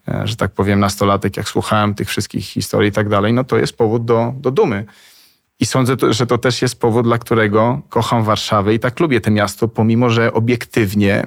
e, 0.08 0.28
że 0.28 0.36
tak 0.36 0.52
powiem, 0.52 0.80
nastolatek, 0.80 1.38
jak 1.38 1.50
słuchałem 1.50 1.96
tych 1.96 2.08
wszystkich 2.08 2.46
historii 2.46 2.90
i 2.90 2.92
tak 2.92 3.10
dalej, 3.10 3.34
no 3.34 3.44
to 3.44 3.58
jest 3.58 3.78
powód 3.78 4.06
do, 4.06 4.34
do 4.38 4.52
dumy. 4.52 4.86
I 5.60 5.66
sądzę, 5.66 5.96
że 6.10 6.26
to 6.28 6.38
też 6.38 6.62
jest 6.62 6.80
powód, 6.80 7.06
dla 7.06 7.18
którego 7.18 7.82
kocham 7.90 8.24
Warszawę 8.24 8.74
i 8.74 8.80
tak 8.80 9.00
lubię 9.00 9.22
to 9.22 9.32
miasto, 9.32 9.68
pomimo 9.68 10.10
że 10.10 10.34
obiektywnie 10.34 11.24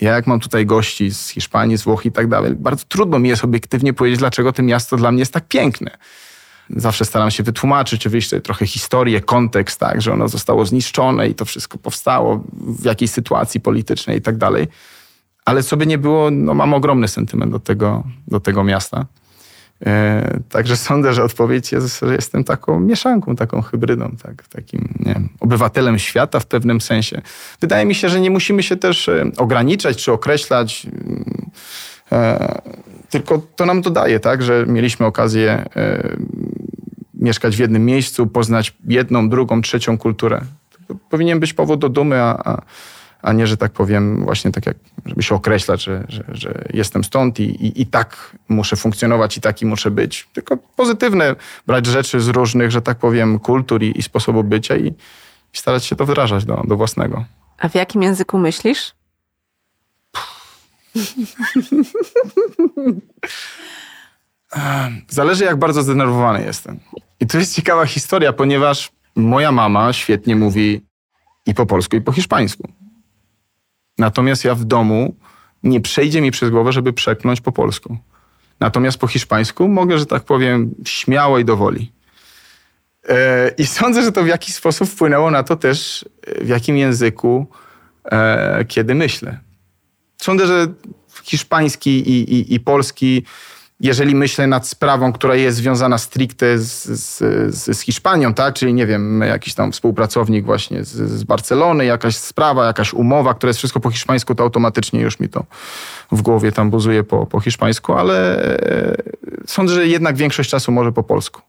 ja 0.00 0.12
jak 0.12 0.26
mam 0.26 0.40
tutaj 0.40 0.66
gości 0.66 1.10
z 1.10 1.28
Hiszpanii, 1.28 1.78
z 1.78 1.82
Włoch 1.82 2.06
i 2.06 2.12
tak 2.12 2.28
dalej, 2.28 2.54
bardzo 2.54 2.84
trudno 2.88 3.18
mi 3.18 3.28
jest 3.28 3.44
obiektywnie 3.44 3.92
powiedzieć, 3.92 4.18
dlaczego 4.18 4.52
to 4.52 4.62
miasto 4.62 4.96
dla 4.96 5.12
mnie 5.12 5.20
jest 5.20 5.32
tak 5.32 5.48
piękne. 5.48 5.90
Zawsze 6.76 7.04
staram 7.04 7.30
się 7.30 7.42
wytłumaczyć, 7.42 8.00
oczywiście 8.00 8.40
trochę 8.40 8.66
historię, 8.66 9.20
kontekst, 9.20 9.80
tak, 9.80 10.02
że 10.02 10.12
ono 10.12 10.28
zostało 10.28 10.66
zniszczone 10.66 11.28
i 11.28 11.34
to 11.34 11.44
wszystko 11.44 11.78
powstało 11.78 12.44
w 12.52 12.84
jakiejś 12.84 13.10
sytuacji 13.10 13.60
politycznej 13.60 14.18
i 14.18 14.22
tak 14.22 14.36
dalej. 14.36 14.68
Ale 15.44 15.62
co 15.62 15.76
by 15.76 15.86
nie 15.86 15.98
było, 15.98 16.30
no 16.30 16.54
mam 16.54 16.74
ogromny 16.74 17.08
sentyment 17.08 17.52
do 17.52 17.60
tego, 17.60 18.04
do 18.28 18.40
tego 18.40 18.64
miasta. 18.64 19.06
E, 19.86 20.40
także 20.48 20.76
sądzę, 20.76 21.12
że 21.12 21.24
odpowiedź 21.24 21.72
jest, 21.72 22.00
że 22.00 22.14
jestem 22.14 22.44
taką 22.44 22.80
mieszanką, 22.80 23.36
taką 23.36 23.62
hybrydą, 23.62 24.16
tak, 24.22 24.48
takim 24.48 24.94
nie 24.98 25.20
obywatelem 25.40 25.98
świata 25.98 26.40
w 26.40 26.46
pewnym 26.46 26.80
sensie. 26.80 27.22
Wydaje 27.60 27.86
mi 27.86 27.94
się, 27.94 28.08
że 28.08 28.20
nie 28.20 28.30
musimy 28.30 28.62
się 28.62 28.76
też 28.76 29.08
e, 29.08 29.30
ograniczać 29.36 30.04
czy 30.04 30.12
określać, 30.12 30.86
e, 32.12 32.62
tylko 33.10 33.42
to 33.56 33.66
nam 33.66 33.82
dodaje, 33.82 34.20
tak, 34.20 34.42
że 34.42 34.64
mieliśmy 34.66 35.06
okazję 35.06 35.64
mieszkać 37.14 37.56
w 37.56 37.58
jednym 37.58 37.84
miejscu, 37.84 38.26
poznać 38.26 38.74
jedną, 38.88 39.28
drugą, 39.28 39.62
trzecią 39.62 39.98
kulturę. 39.98 40.40
To 40.88 40.94
powinien 41.10 41.40
być 41.40 41.54
powód 41.54 41.80
do 41.80 41.88
dumy, 41.88 42.22
a, 42.22 42.42
a 42.44 42.62
a 43.22 43.32
nie, 43.32 43.46
że 43.46 43.56
tak 43.56 43.72
powiem, 43.72 44.24
właśnie 44.24 44.52
tak 44.52 44.66
jak, 44.66 44.76
żeby 45.06 45.22
się 45.22 45.34
określać, 45.34 45.84
że, 45.84 46.04
że, 46.08 46.24
że 46.28 46.64
jestem 46.74 47.04
stąd 47.04 47.40
i, 47.40 47.42
i, 47.42 47.82
i, 47.82 47.86
tak 47.86 48.36
muszę 48.48 48.76
funkcjonować 48.76 49.36
i 49.36 49.40
taki 49.40 49.66
muszę 49.66 49.90
być. 49.90 50.28
Tylko 50.32 50.56
pozytywne, 50.56 51.36
brać 51.66 51.86
rzeczy 51.86 52.20
z 52.20 52.28
różnych, 52.28 52.70
że 52.70 52.82
tak 52.82 52.98
powiem, 52.98 53.38
kultur 53.38 53.82
i, 53.82 53.98
i 53.98 54.02
sposobu 54.02 54.44
bycia 54.44 54.76
i, 54.76 54.86
i, 55.54 55.58
starać 55.58 55.84
się 55.84 55.96
to 55.96 56.06
wyrażać 56.06 56.44
do, 56.44 56.64
do 56.68 56.76
własnego. 56.76 57.24
A 57.58 57.68
w 57.68 57.74
jakim 57.74 58.02
języku 58.02 58.38
myślisz? 58.38 58.94
Zależy, 65.08 65.44
jak 65.44 65.56
bardzo 65.56 65.82
zdenerwowany 65.82 66.44
jestem. 66.44 66.80
I 67.20 67.26
to 67.26 67.38
jest 67.38 67.54
ciekawa 67.54 67.86
historia, 67.86 68.32
ponieważ 68.32 68.92
moja 69.16 69.52
mama 69.52 69.92
świetnie 69.92 70.36
mówi 70.36 70.80
I 71.46 71.54
po 71.54 71.66
polsku, 71.66 71.96
i 71.96 72.00
po 72.00 72.12
hiszpańsku. 72.12 72.68
Natomiast 74.00 74.44
ja 74.44 74.54
w 74.54 74.64
domu 74.64 75.14
nie 75.62 75.80
przejdzie 75.80 76.20
mi 76.20 76.30
przez 76.30 76.50
głowę, 76.50 76.72
żeby 76.72 76.92
przeknąć 76.92 77.40
po 77.40 77.52
polsku. 77.52 77.98
Natomiast 78.60 78.98
po 78.98 79.06
hiszpańsku 79.06 79.68
mogę, 79.68 79.98
że 79.98 80.06
tak 80.06 80.22
powiem, 80.22 80.74
śmiało 80.84 81.38
i 81.38 81.44
dowoli. 81.44 81.92
E, 83.08 83.50
I 83.58 83.66
sądzę, 83.78 84.02
że 84.02 84.12
to 84.12 84.22
w 84.22 84.26
jakiś 84.26 84.54
sposób 84.54 84.88
wpłynęło 84.88 85.30
na 85.30 85.42
to 85.42 85.56
też, 85.56 86.04
w 86.40 86.48
jakim 86.48 86.76
języku, 86.76 87.46
e, 88.04 88.64
kiedy 88.64 88.94
myślę. 88.94 89.38
Sądzę, 90.22 90.46
że 90.46 90.66
hiszpański 91.22 91.90
i, 91.90 92.34
i, 92.34 92.54
i 92.54 92.60
polski 92.60 93.24
jeżeli 93.80 94.14
myślę 94.14 94.46
nad 94.46 94.68
sprawą, 94.68 95.12
która 95.12 95.34
jest 95.34 95.56
związana 95.56 95.98
stricte 95.98 96.58
z, 96.58 96.84
z, 96.84 97.76
z 97.76 97.80
Hiszpanią, 97.80 98.34
tak? 98.34 98.54
czyli 98.54 98.74
nie 98.74 98.86
wiem, 98.86 99.20
jakiś 99.20 99.54
tam 99.54 99.72
współpracownik 99.72 100.44
właśnie 100.44 100.84
z, 100.84 100.88
z, 100.88 101.24
Barcelony, 101.24 101.84
jakaś 101.84 102.16
sprawa, 102.16 102.66
jakaś 102.66 102.94
umowa, 102.94 103.34
która 103.34 103.48
jest 103.48 103.58
wszystko 103.58 103.80
po 103.80 103.90
hiszpańsku, 103.90 104.34
to 104.34 104.42
automatycznie 104.42 105.00
już 105.00 105.20
mi 105.20 105.28
to 105.28 105.44
w 106.12 106.22
głowie 106.22 106.52
tam 106.52 106.70
buzuje 106.70 107.04
po, 107.04 107.26
po 107.26 107.40
hiszpańsku, 107.40 107.92
ale 107.92 108.44
e, 108.44 108.96
sądzę, 109.46 109.74
że 109.74 109.86
jednak 109.86 110.16
większość 110.16 110.50
czasu 110.50 110.72
może 110.72 110.92
po 110.92 111.02
polsku. 111.02 111.40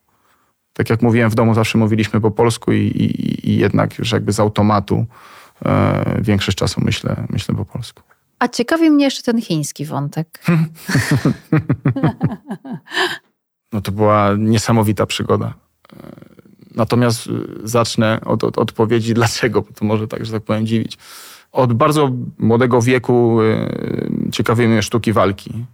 Tak 0.73 0.89
jak 0.89 1.01
mówiłem, 1.01 1.29
w 1.29 1.35
domu 1.35 1.53
zawsze 1.53 1.77
mówiliśmy 1.77 2.21
po 2.21 2.31
polsku 2.31 2.71
i, 2.71 2.77
i, 2.77 3.49
i 3.49 3.57
jednak 3.57 3.99
już 3.99 4.11
jakby 4.11 4.31
z 4.31 4.39
automatu 4.39 5.05
e, 5.65 6.21
większość 6.21 6.57
czasu 6.57 6.81
myślę, 6.83 7.15
myślę 7.29 7.55
po 7.55 7.65
polsku. 7.65 8.01
A 8.41 8.47
ciekawi 8.47 8.91
mnie 8.91 9.05
jeszcze 9.05 9.23
ten 9.23 9.41
chiński 9.41 9.85
wątek. 9.85 10.27
No 13.73 13.81
to 13.81 13.91
była 13.91 14.35
niesamowita 14.37 15.05
przygoda. 15.05 15.53
Natomiast 16.75 17.29
zacznę 17.63 18.21
od, 18.25 18.43
od 18.43 18.57
odpowiedzi 18.57 19.13
dlaczego, 19.19 19.61
bo 19.61 19.73
to 19.73 19.85
może 19.85 20.07
tak, 20.07 20.25
że 20.25 20.31
tak 20.31 20.43
powiem, 20.43 20.65
dziwić. 20.65 20.97
Od 21.51 21.73
bardzo 21.73 22.11
młodego 22.37 22.81
wieku 22.81 23.41
y, 23.41 24.31
ciekawiły 24.31 24.67
mnie 24.67 24.81
sztuki 24.81 25.13
walki. 25.13 25.65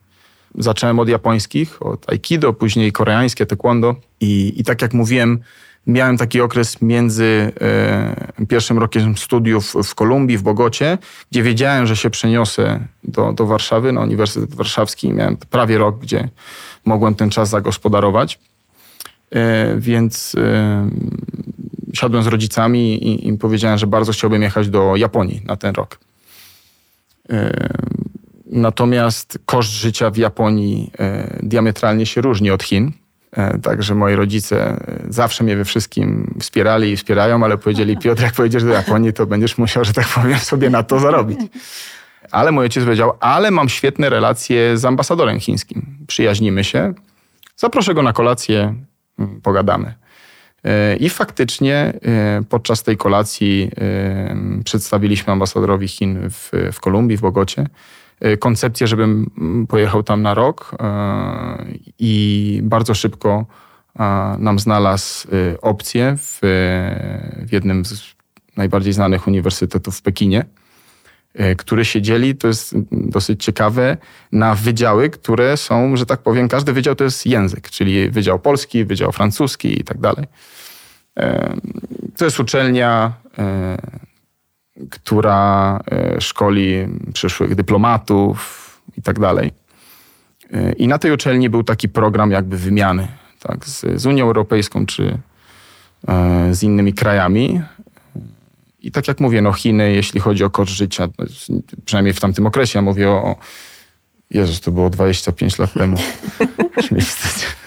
Zacząłem 0.56 1.00
od 1.00 1.10
japońskich, 1.10 1.82
od 1.82 2.10
aikido, 2.10 2.54
później 2.54 2.92
koreańskie, 2.92 3.46
taekwondo. 3.46 3.96
I, 4.20 4.54
i 4.58 4.64
tak 4.64 4.82
jak 4.82 4.94
mówiłem, 4.94 5.40
miałem 5.88 6.18
taki 6.18 6.42
okres 6.42 6.82
między 6.82 7.52
e, 7.62 8.46
pierwszym 8.50 8.78
rokiem 8.78 9.18
studiów 9.18 9.74
w 9.84 9.96
Kolumbii, 9.96 10.38
w 10.38 10.42
Bogocie, 10.42 10.98
gdzie 11.32 11.44
wiedziałem, 11.44 11.86
że 11.86 11.96
się 11.96 12.10
przeniosę 12.10 12.80
do, 13.04 13.34
do 13.34 13.46
Warszawy, 13.46 13.92
na 13.92 14.02
Uniwersytet 14.02 14.56
Warszawski. 14.56 15.14
Miałem 15.14 15.38
prawie 15.38 15.78
rok, 15.78 16.00
gdzie 16.00 16.30
mogłem 16.86 17.16
ten 17.16 17.30
czas 17.30 17.50
zagospodarować. 17.50 18.40
E, 19.32 19.76
więc 19.78 20.36
e, 20.36 20.90
siadłem 21.94 22.24
z 22.24 22.28
rodzicami 22.28 23.08
i 23.08 23.28
im 23.28 23.38
powiedziałem, 23.38 23.78
że 23.78 23.88
bardzo 23.88 24.12
chciałbym 24.12 24.42
jechać 24.42 24.70
do 24.70 24.96
Japonii 24.96 25.42
na 25.46 25.56
ten 25.56 25.76
rok. 25.76 26.00
Natomiast 28.46 29.40
koszt 29.46 29.72
życia 29.72 30.10
w 30.10 30.18
Japonii 30.18 30.92
diametralnie 31.44 32.06
się 32.06 32.22
różni 32.22 32.52
od 32.52 32.64
Chin. 32.64 32.92
E, 33.32 33.60
także 33.60 33.96
moi 33.96 34.16
rodzice 34.16 34.58
e, 34.68 34.80
zawsze 35.10 35.44
mnie 35.44 35.56
we 35.56 35.66
wszystkim 35.66 36.34
wspierali 36.40 36.92
i 36.92 36.98
wspierają, 36.98 37.44
ale 37.44 37.58
powiedzieli, 37.58 37.98
Piotr, 37.98 38.24
jak 38.24 38.34
pojedziesz 38.34 38.64
do 38.64 38.70
Japonii, 38.70 39.14
to 39.14 39.26
będziesz 39.26 39.58
musiał, 39.58 39.86
że 39.86 39.94
tak 39.94 40.08
powiem, 40.08 40.40
sobie 40.40 40.70
na 40.70 40.84
to 40.84 41.00
zarobić. 41.00 41.40
Ale 42.32 42.52
mój 42.52 42.64
ojciec 42.64 42.84
powiedział, 42.84 43.14
ale 43.20 43.52
mam 43.52 43.70
świetne 43.70 44.10
relacje 44.10 44.78
z 44.78 44.86
ambasadorem 44.86 45.40
chińskim. 45.40 45.86
Przyjaźnimy 46.08 46.64
się, 46.64 46.94
zaproszę 47.58 47.94
go 47.94 48.04
na 48.04 48.14
kolację, 48.14 48.76
mm, 49.20 49.42
pogadamy. 49.42 49.94
E, 50.64 50.96
I 50.96 51.10
faktycznie 51.10 51.94
podczas 52.50 52.84
tej 52.84 52.98
kolacji 52.98 53.72
przedstawiliśmy 54.64 55.34
ambasadorowi 55.34 55.88
Chin 55.88 56.30
w, 56.30 56.52
w 56.74 56.80
Kolumbii, 56.80 57.18
w 57.18 57.22
Bogocie, 57.22 57.68
koncepcję, 58.40 58.88
żebym 58.88 59.32
mm, 59.38 59.68
pojechał 59.68 60.04
tam 60.04 60.22
na 60.22 60.34
rok 60.34 60.72
y, 60.74 60.78
i 62.00 62.60
bardzo 62.64 62.94
szybko 62.94 63.46
y, 63.96 64.00
nam 64.38 64.60
znalazł 64.60 65.28
opcję 65.62 66.16
w, 66.18 66.40
w 67.48 67.52
jednym 67.52 67.86
z 67.86 68.16
najbardziej 68.58 68.94
znanych 68.94 69.28
uniwersytetów 69.28 69.98
w 69.98 70.02
Pekinie, 70.02 70.46
które 71.58 71.86
siedzieli, 71.86 72.36
to 72.36 72.48
jest 72.48 72.76
dosyć 72.92 73.44
ciekawe, 73.44 73.98
na 74.32 74.56
wydziały, 74.56 75.10
które 75.10 75.58
są, 75.58 75.96
że 75.96 76.06
tak 76.06 76.20
powiem, 76.20 76.48
każdy 76.48 76.74
wydział 76.74 76.96
to 76.96 77.04
jest 77.04 77.26
język, 77.26 77.70
czyli 77.70 78.10
wydział 78.10 78.40
polski, 78.40 78.86
wydział 78.86 79.12
francuski 79.12 79.80
i 79.80 79.84
tak 79.84 79.98
dalej. 79.98 80.26
To 82.18 82.26
jest 82.26 82.40
uczelnia 82.40 83.14
która 84.90 85.80
e, 85.92 86.22
szkoli 86.22 86.88
przyszłych 87.14 87.56
dyplomatów 87.56 88.82
i 88.98 89.02
tak 89.02 89.20
dalej. 89.20 89.52
E, 90.54 90.72
I 90.72 90.88
na 90.88 90.98
tej 90.98 91.12
uczelni 91.12 91.50
był 91.50 91.64
taki 91.64 91.90
program 91.90 92.32
jakby 92.32 92.58
wymiany 92.58 93.08
tak, 93.40 93.66
z, 93.66 94.02
z 94.02 94.06
Unią 94.06 94.26
Europejską 94.26 94.86
czy 94.86 95.18
e, 96.08 96.56
z 96.56 96.64
innymi 96.64 96.94
krajami. 96.94 97.62
I 98.82 98.92
tak 98.92 99.08
jak 99.08 99.20
mówię, 99.20 99.42
no 99.42 99.54
Chiny, 99.54 99.94
jeśli 99.94 100.20
chodzi 100.20 100.44
o 100.44 100.50
koszt 100.50 100.72
życia, 100.72 101.08
przynajmniej 101.86 102.14
w 102.14 102.20
tamtym 102.20 102.48
okresie, 102.48 102.80
ja 102.80 102.82
mówię 102.82 103.10
o, 103.10 103.36
Jezus, 104.32 104.62
to 104.62 104.72
było 104.72 104.90
25 104.90 105.60
lat 105.60 105.74
temu. 105.74 105.98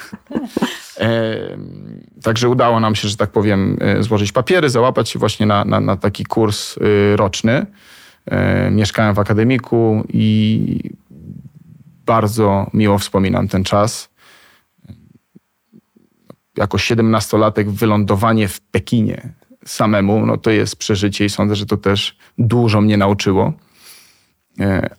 Także 2.23 2.49
udało 2.49 2.81
nam 2.81 2.95
się, 2.95 3.09
że 3.09 3.17
tak 3.17 3.31
powiem, 3.31 3.77
e, 3.81 4.03
złożyć 4.03 4.33
papiery, 4.33 4.71
załapać 4.71 5.09
się 5.09 5.19
właśnie 5.19 5.47
na, 5.47 5.65
na, 5.65 5.81
na 5.81 5.97
taki 5.97 6.25
kurs 6.25 6.79
e, 6.79 7.17
roczny. 7.17 7.67
E, 8.27 8.71
mieszkałem 8.71 9.15
w 9.15 9.19
akademiku 9.19 10.05
i 10.09 10.91
bardzo 12.07 12.71
miło 12.75 12.99
wspominam 12.99 13.49
ten 13.49 13.65
czas. 13.65 14.11
Jako 16.57 16.77
17-latek 16.77 17.69
wylądowanie 17.69 18.49
w 18.49 18.61
Pekinie 18.61 19.33
samemu, 19.67 20.27
no 20.27 20.37
to 20.37 20.51
jest 20.51 20.77
przeżycie 20.77 21.25
i 21.25 21.31
sądzę, 21.31 21.57
że 21.57 21.67
to 21.67 21.77
też 21.77 22.17
dużo 22.39 22.81
mnie 22.81 22.97
nauczyło. 22.97 23.53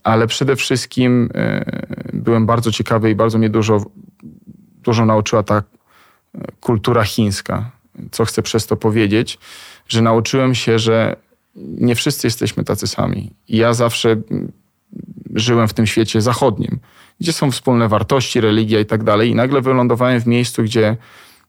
Ale 0.03 0.27
przede 0.27 0.55
wszystkim 0.55 1.29
byłem 2.13 2.45
bardzo 2.45 2.71
ciekawy 2.71 3.11
i 3.11 3.15
bardzo 3.15 3.37
mnie 3.37 3.49
dużo, 3.49 3.85
dużo 4.83 5.05
nauczyła 5.05 5.43
ta 5.43 5.63
kultura 6.59 7.03
chińska. 7.03 7.71
Co 8.11 8.25
chcę 8.25 8.41
przez 8.41 8.67
to 8.67 8.77
powiedzieć? 8.77 9.39
Że 9.87 10.01
nauczyłem 10.01 10.55
się, 10.55 10.79
że 10.79 11.15
nie 11.55 11.95
wszyscy 11.95 12.27
jesteśmy 12.27 12.63
tacy 12.63 12.87
sami. 12.87 13.31
I 13.47 13.57
ja 13.57 13.73
zawsze 13.73 14.15
żyłem 15.35 15.67
w 15.67 15.73
tym 15.73 15.87
świecie 15.87 16.21
zachodnim, 16.21 16.79
gdzie 17.19 17.33
są 17.33 17.51
wspólne 17.51 17.87
wartości, 17.87 18.41
religia 18.41 18.79
i 18.79 18.85
tak 18.85 19.03
dalej. 19.03 19.29
I 19.29 19.35
nagle 19.35 19.61
wylądowałem 19.61 20.21
w 20.21 20.27
miejscu, 20.27 20.63
gdzie 20.63 20.97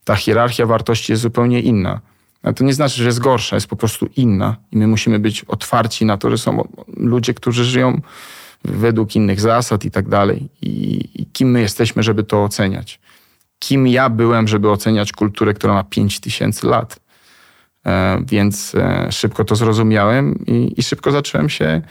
ta 0.04 0.16
hierarchia 0.16 0.66
wartości 0.66 1.12
jest 1.12 1.22
zupełnie 1.22 1.60
inna. 1.60 2.00
Ale 2.42 2.54
to 2.54 2.64
nie 2.64 2.74
znaczy, 2.74 2.96
że 2.96 3.04
jest 3.04 3.18
gorsza, 3.18 3.56
jest 3.56 3.66
po 3.66 3.76
prostu 3.76 4.08
inna. 4.16 4.56
I 4.72 4.76
my 4.76 4.86
musimy 4.86 5.18
być 5.18 5.44
otwarci 5.44 6.04
na 6.04 6.18
to, 6.18 6.30
że 6.30 6.38
są 6.38 6.68
ludzie, 6.96 7.34
którzy 7.34 7.64
żyją 7.64 8.00
według 8.64 9.16
innych 9.16 9.40
zasad 9.40 9.84
i 9.84 9.90
tak 9.90 10.08
dalej. 10.08 10.48
I 10.62 11.26
kim 11.32 11.50
my 11.50 11.60
jesteśmy, 11.60 12.02
żeby 12.02 12.24
to 12.24 12.44
oceniać 12.44 13.00
kim 13.62 13.86
ja 13.86 14.10
byłem, 14.10 14.48
żeby 14.48 14.70
oceniać 14.70 15.12
kulturę, 15.12 15.54
która 15.54 15.74
ma 15.74 15.84
5000 15.84 16.68
lat. 16.68 17.00
E, 17.86 18.22
więc 18.26 18.74
e, 18.74 19.12
szybko 19.12 19.44
to 19.44 19.56
zrozumiałem 19.56 20.46
i, 20.46 20.74
i 20.76 20.82
szybko 20.82 21.10
zacząłem 21.10 21.48
się 21.48 21.64
e, 21.64 21.82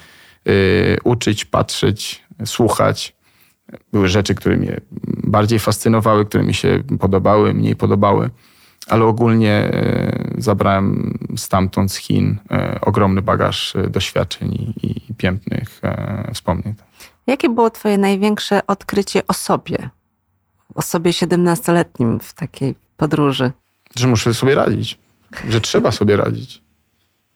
uczyć, 1.03 1.45
patrzeć, 1.45 2.23
słuchać. 2.45 3.15
Były 3.91 4.07
rzeczy, 4.07 4.35
które 4.35 4.57
mnie 4.57 4.81
bardziej 5.23 5.59
fascynowały, 5.59 6.25
które 6.25 6.43
mi 6.43 6.53
się 6.53 6.83
podobały, 6.99 7.53
mniej 7.53 7.75
podobały, 7.75 8.29
ale 8.87 9.05
ogólnie 9.05 9.71
zabrałem 10.37 11.17
stamtąd 11.37 11.91
z 11.91 11.97
Chin 11.97 12.37
ogromny 12.81 13.21
bagaż 13.21 13.73
doświadczeń 13.89 14.53
i, 14.53 15.09
i 15.09 15.13
pięknych 15.13 15.81
wspomnień. 16.33 16.73
Jakie 17.27 17.49
było 17.49 17.69
Twoje 17.69 17.97
największe 17.97 18.67
odkrycie 18.67 19.27
o 19.27 19.33
sobie 19.33 19.89
o 20.75 20.81
sobie 20.81 21.11
17-letnim 21.11 22.19
w 22.19 22.33
takiej 22.33 22.75
podróży? 22.97 23.51
Że 23.95 24.07
muszę 24.07 24.33
sobie 24.33 24.55
radzić, 24.55 24.97
że 25.49 25.61
trzeba 25.61 25.91
sobie 25.91 26.17
radzić. 26.17 26.61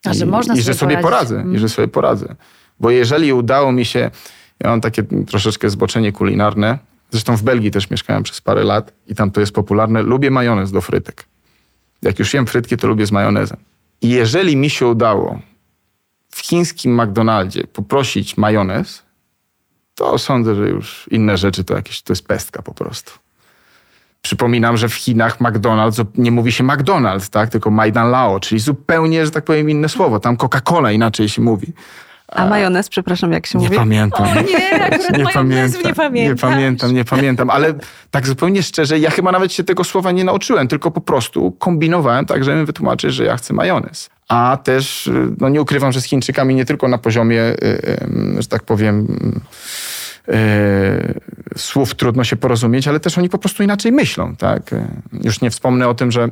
A 0.05 0.13
że 0.13 0.25
można 0.25 0.53
I, 0.53 0.57
sobie 0.57 0.73
że 0.73 0.79
sobie 0.79 0.97
poradzić. 0.97 1.11
poradzę, 1.11 1.35
mm. 1.35 1.55
i 1.55 1.59
że 1.59 1.69
sobie 1.69 1.87
poradzę. 1.87 2.35
Bo 2.79 2.91
jeżeli 2.91 3.33
udało 3.33 3.71
mi 3.71 3.85
się, 3.85 4.11
ja 4.63 4.69
mam 4.69 4.81
takie 4.81 5.03
troszeczkę 5.03 5.69
zboczenie 5.69 6.11
kulinarne, 6.11 6.79
zresztą 7.11 7.37
w 7.37 7.43
Belgii 7.43 7.71
też 7.71 7.89
mieszkałem 7.89 8.23
przez 8.23 8.41
parę 8.41 8.63
lat 8.63 8.93
i 9.07 9.15
tam 9.15 9.31
to 9.31 9.39
jest 9.39 9.51
popularne, 9.51 10.01
lubię 10.01 10.31
majonez 10.31 10.71
do 10.71 10.81
frytek. 10.81 11.25
Jak 12.01 12.19
już 12.19 12.33
jem 12.33 12.47
frytki, 12.47 12.77
to 12.77 12.87
lubię 12.87 13.05
z 13.05 13.11
majonezem. 13.11 13.57
I 14.01 14.09
jeżeli 14.09 14.57
mi 14.57 14.69
się 14.69 14.87
udało 14.87 15.39
w 16.29 16.39
chińskim 16.39 17.01
McDonaldzie 17.01 17.67
poprosić 17.67 18.37
majonez, 18.37 19.03
to 19.95 20.17
sądzę, 20.17 20.55
że 20.55 20.69
już 20.69 21.07
inne 21.11 21.37
rzeczy 21.37 21.63
to 21.63 21.75
jakieś, 21.75 22.01
to 22.01 22.13
jest 22.13 22.27
pestka 22.27 22.61
po 22.61 22.73
prostu 22.73 23.24
Przypominam, 24.25 24.77
że 24.77 24.89
w 24.89 24.93
Chinach 24.93 25.39
McDonald's 25.39 26.05
nie 26.17 26.31
mówi 26.31 26.51
się 26.51 26.63
McDonald's, 26.63 27.29
tak? 27.29 27.49
tylko 27.49 27.71
Maidan 27.71 28.11
Lao, 28.11 28.39
czyli 28.39 28.61
zupełnie, 28.61 29.25
że 29.25 29.31
tak 29.31 29.43
powiem, 29.43 29.69
inne 29.69 29.89
słowo. 29.89 30.19
Tam 30.19 30.37
Coca-Cola 30.37 30.93
inaczej 30.93 31.29
się 31.29 31.41
mówi. 31.41 31.73
A 32.27 32.45
majonez, 32.45 32.89
przepraszam, 32.89 33.31
jak 33.31 33.45
się 33.45 33.59
nie 33.59 33.65
mówi? 33.65 33.77
Pamiętam. 33.77 34.27
O 34.37 34.41
nie, 34.41 34.83
akurat 34.83 35.17
nie 35.17 35.25
pamiętam. 35.33 35.81
Nie 35.83 35.93
pamiętam. 35.93 36.13
Nie 36.13 36.35
pamiętam, 36.35 36.93
nie 36.93 37.05
pamiętam, 37.05 37.49
ale 37.49 37.73
tak 38.11 38.27
zupełnie 38.27 38.63
szczerze, 38.63 38.99
ja 38.99 39.09
chyba 39.09 39.31
nawet 39.31 39.53
się 39.53 39.63
tego 39.63 39.83
słowa 39.83 40.11
nie 40.11 40.23
nauczyłem, 40.23 40.67
tylko 40.67 40.91
po 40.91 41.01
prostu 41.01 41.51
kombinowałem 41.51 42.25
tak, 42.25 42.43
żeby 42.43 42.65
wytłumaczyć, 42.65 43.13
że 43.13 43.25
ja 43.25 43.37
chcę 43.37 43.53
majonez. 43.53 44.09
A 44.27 44.57
też, 44.63 45.09
no 45.39 45.49
nie 45.49 45.61
ukrywam, 45.61 45.91
że 45.91 46.01
z 46.01 46.05
Chińczykami 46.05 46.55
nie 46.55 46.65
tylko 46.65 46.87
na 46.87 46.97
poziomie, 46.97 47.41
y, 47.41 47.55
y, 47.63 48.41
że 48.41 48.47
tak 48.47 48.63
powiem, 48.63 49.07
y, 49.37 49.39
słów 51.57 51.95
trudno 51.95 52.23
się 52.23 52.35
porozumieć, 52.35 52.87
ale 52.87 52.99
też 52.99 53.17
oni 53.17 53.29
po 53.29 53.37
prostu 53.37 53.63
inaczej 53.63 53.91
myślą. 53.91 54.35
Tak? 54.35 54.75
Już 55.23 55.41
nie 55.41 55.49
wspomnę 55.49 55.87
o 55.87 55.93
tym, 55.93 56.11
że 56.11 56.29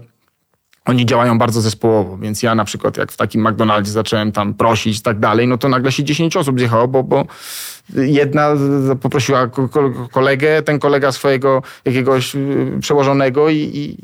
oni 0.86 1.06
działają 1.06 1.38
bardzo 1.38 1.62
zespołowo, 1.62 2.18
więc 2.18 2.44
ja 2.44 2.56
na 2.56 2.66
przykład 2.66 2.98
jak 2.98 3.12
w 3.12 3.18
takim 3.18 3.48
McDonaldzie 3.48 3.92
zacząłem 3.92 4.32
tam 4.32 4.54
prosić 4.54 5.00
i 5.00 5.02
tak 5.02 5.20
dalej, 5.20 5.48
no 5.48 5.58
to 5.58 5.70
nagle 5.70 5.92
się 5.92 6.04
10 6.04 6.38
osób 6.38 6.60
zjechało, 6.60 6.88
bo, 6.88 7.04
bo 7.04 7.26
jedna 7.96 8.50
poprosiła 9.02 9.50
kolegę, 10.12 10.62
ten 10.62 10.80
kolega 10.80 11.12
swojego 11.12 11.62
jakiegoś 11.86 12.36
przełożonego 12.80 13.50
i, 13.50 13.58
i, 13.58 13.98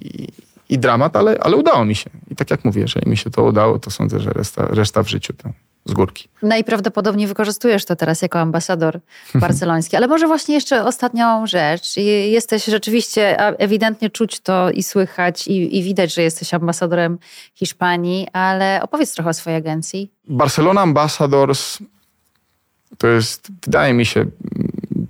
i 0.70 0.80
dramat, 0.80 1.16
ale, 1.16 1.38
ale 1.40 1.56
udało 1.56 1.86
mi 1.86 1.96
się. 1.96 2.10
I 2.32 2.36
tak 2.36 2.52
jak 2.52 2.66
mówię, 2.66 2.82
jeżeli 2.82 3.10
mi 3.10 3.18
się 3.18 3.30
to 3.30 3.44
udało, 3.44 3.80
to 3.80 3.92
sądzę, 3.92 4.20
że 4.20 4.30
reszta, 4.30 4.66
reszta 4.66 5.04
w 5.04 5.10
życiu 5.10 5.34
to 5.34 5.50
z 5.86 5.94
górki. 5.94 6.30
Najprawdopodobniej 6.42 7.28
wykorzystujesz 7.28 7.86
to 7.86 7.96
teraz 7.96 8.22
jako 8.22 8.40
ambasador 8.40 9.00
barceloński. 9.36 9.96
Ale 9.96 10.08
może 10.08 10.28
właśnie 10.28 10.56
jeszcze 10.56 10.86
ostatnią 10.86 11.48
rzecz. 11.48 11.98
Jesteś 12.30 12.66
rzeczywiście, 12.66 13.40
ewidentnie 13.60 14.10
czuć 14.10 14.40
to 14.40 14.72
i 14.72 14.84
słychać 14.84 15.48
i, 15.48 15.78
i 15.78 15.84
widać, 15.84 16.14
że 16.14 16.22
jesteś 16.22 16.54
ambasadorem 16.54 17.18
Hiszpanii, 17.56 18.28
ale 18.34 18.80
opowiedz 18.82 19.14
trochę 19.14 19.30
o 19.30 19.34
swojej 19.34 19.58
agencji. 19.58 20.12
Barcelona 20.28 20.82
Ambassadors 20.82 21.80
to 22.98 23.08
jest, 23.08 23.48
wydaje 23.66 23.94
mi 23.94 24.06
się, 24.06 24.26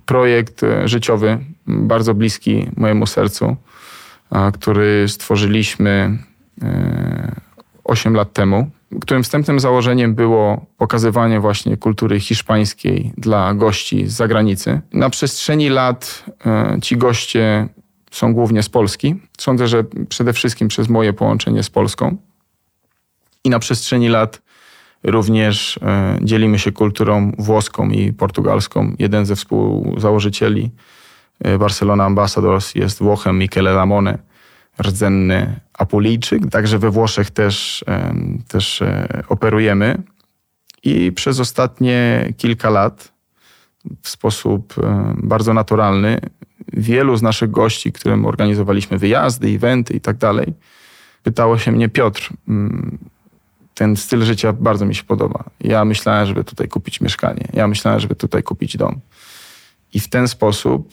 projekt 0.06 0.62
e, 0.62 0.88
życiowy, 0.88 1.38
bardzo 1.66 2.14
bliski 2.14 2.66
mojemu 2.76 3.06
sercu, 3.06 3.56
który 4.54 5.08
stworzyliśmy 5.08 6.18
8 7.84 8.14
e, 8.14 8.16
lat 8.16 8.32
temu 8.32 8.70
którym 9.00 9.22
wstępnym 9.22 9.60
założeniem 9.60 10.14
było 10.14 10.66
pokazywanie 10.76 11.40
właśnie 11.40 11.76
kultury 11.76 12.20
hiszpańskiej 12.20 13.12
dla 13.16 13.54
gości 13.54 14.06
z 14.06 14.12
zagranicy. 14.12 14.80
Na 14.92 15.10
przestrzeni 15.10 15.68
lat 15.68 16.24
e, 16.46 16.78
ci 16.82 16.96
goście 16.96 17.68
są 18.10 18.34
głównie 18.34 18.62
z 18.62 18.68
Polski. 18.68 19.14
Sądzę, 19.38 19.68
że 19.68 19.84
przede 20.08 20.32
wszystkim 20.32 20.68
przez 20.68 20.88
moje 20.88 21.12
połączenie 21.12 21.62
z 21.62 21.70
Polską. 21.70 22.16
I 23.44 23.50
na 23.50 23.58
przestrzeni 23.58 24.08
lat 24.08 24.42
również 25.02 25.78
e, 25.82 26.18
dzielimy 26.22 26.58
się 26.58 26.72
kulturą 26.72 27.32
włoską 27.38 27.90
i 27.90 28.12
portugalską. 28.12 28.94
Jeden 28.98 29.26
ze 29.26 29.36
współzałożycieli 29.36 30.70
e, 31.44 31.58
Barcelona 31.58 32.04
Ambassadors 32.04 32.74
jest 32.74 32.98
Włochem 32.98 33.38
Michele 33.38 33.72
Lamone 33.72 34.29
rdzenny 34.82 35.60
Apulijczyk, 35.72 36.50
także 36.50 36.78
we 36.78 36.90
Włoszech 36.90 37.30
też, 37.30 37.84
też 38.48 38.82
e, 38.82 39.22
operujemy. 39.28 40.02
I 40.82 41.12
przez 41.12 41.40
ostatnie 41.40 42.28
kilka 42.36 42.70
lat 42.70 43.12
w 44.02 44.08
sposób 44.08 44.74
e, 44.78 45.14
bardzo 45.16 45.54
naturalny 45.54 46.20
wielu 46.72 47.16
z 47.16 47.22
naszych 47.22 47.50
gości, 47.50 47.92
którym 47.92 48.26
organizowaliśmy 48.26 48.98
wyjazdy, 48.98 49.48
eventy 49.48 49.94
i 49.94 50.00
tak 50.00 50.16
dalej, 50.16 50.54
pytało 51.22 51.58
się 51.58 51.72
mnie, 51.72 51.88
Piotr, 51.88 52.30
mm, 52.48 52.98
ten 53.74 53.96
styl 53.96 54.22
życia 54.22 54.52
bardzo 54.52 54.86
mi 54.86 54.94
się 54.94 55.04
podoba. 55.04 55.44
Ja 55.60 55.84
myślałem, 55.84 56.26
żeby 56.26 56.44
tutaj 56.44 56.68
kupić 56.68 57.00
mieszkanie. 57.00 57.48
Ja 57.52 57.68
myślałem, 57.68 58.00
żeby 58.00 58.14
tutaj 58.14 58.42
kupić 58.42 58.76
dom. 58.76 59.00
I 59.92 60.00
w 60.00 60.08
ten 60.08 60.28
sposób 60.28 60.92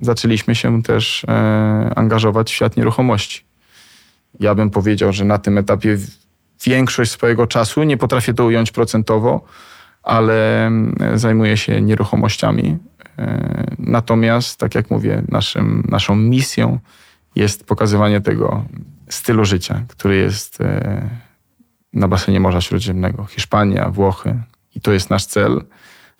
zaczęliśmy 0.00 0.54
się 0.54 0.82
też 0.82 1.24
e, 1.24 1.92
angażować 1.96 2.50
w 2.50 2.54
świat 2.54 2.76
nieruchomości. 2.76 3.44
Ja 4.40 4.54
bym 4.54 4.70
powiedział, 4.70 5.12
że 5.12 5.24
na 5.24 5.38
tym 5.38 5.58
etapie 5.58 5.98
większość 6.64 7.10
swojego 7.10 7.46
czasu, 7.46 7.82
nie 7.82 7.96
potrafię 7.96 8.34
to 8.34 8.44
ująć 8.44 8.70
procentowo, 8.70 9.44
ale 10.02 10.70
zajmuję 11.14 11.56
się 11.56 11.80
nieruchomościami. 11.82 12.78
E, 13.18 13.66
natomiast, 13.78 14.58
tak 14.58 14.74
jak 14.74 14.90
mówię, 14.90 15.22
naszym, 15.28 15.84
naszą 15.88 16.16
misją 16.16 16.78
jest 17.36 17.64
pokazywanie 17.64 18.20
tego 18.20 18.64
stylu 19.08 19.44
życia, 19.44 19.82
który 19.88 20.16
jest 20.16 20.60
e, 20.60 21.08
na 21.92 22.08
basenie 22.08 22.40
Morza 22.40 22.60
Śródziemnego. 22.60 23.24
Hiszpania, 23.24 23.88
Włochy. 23.88 24.42
I 24.74 24.80
to 24.80 24.92
jest 24.92 25.10
nasz 25.10 25.26
cel 25.26 25.64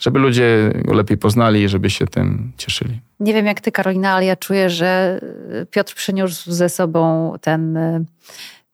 żeby 0.00 0.18
ludzie 0.18 0.72
go 0.84 0.94
lepiej 0.94 1.18
poznali 1.18 1.62
i 1.62 1.68
żeby 1.68 1.90
się 1.90 2.06
tym 2.06 2.52
cieszyli. 2.56 3.00
Nie 3.20 3.34
wiem 3.34 3.46
jak 3.46 3.60
ty, 3.60 3.72
Karolina, 3.72 4.10
ale 4.10 4.24
ja 4.24 4.36
czuję, 4.36 4.70
że 4.70 5.20
Piotr 5.70 5.94
przyniósł 5.94 6.52
ze 6.52 6.68
sobą 6.68 7.32
ten 7.40 7.76
y, 7.76 8.04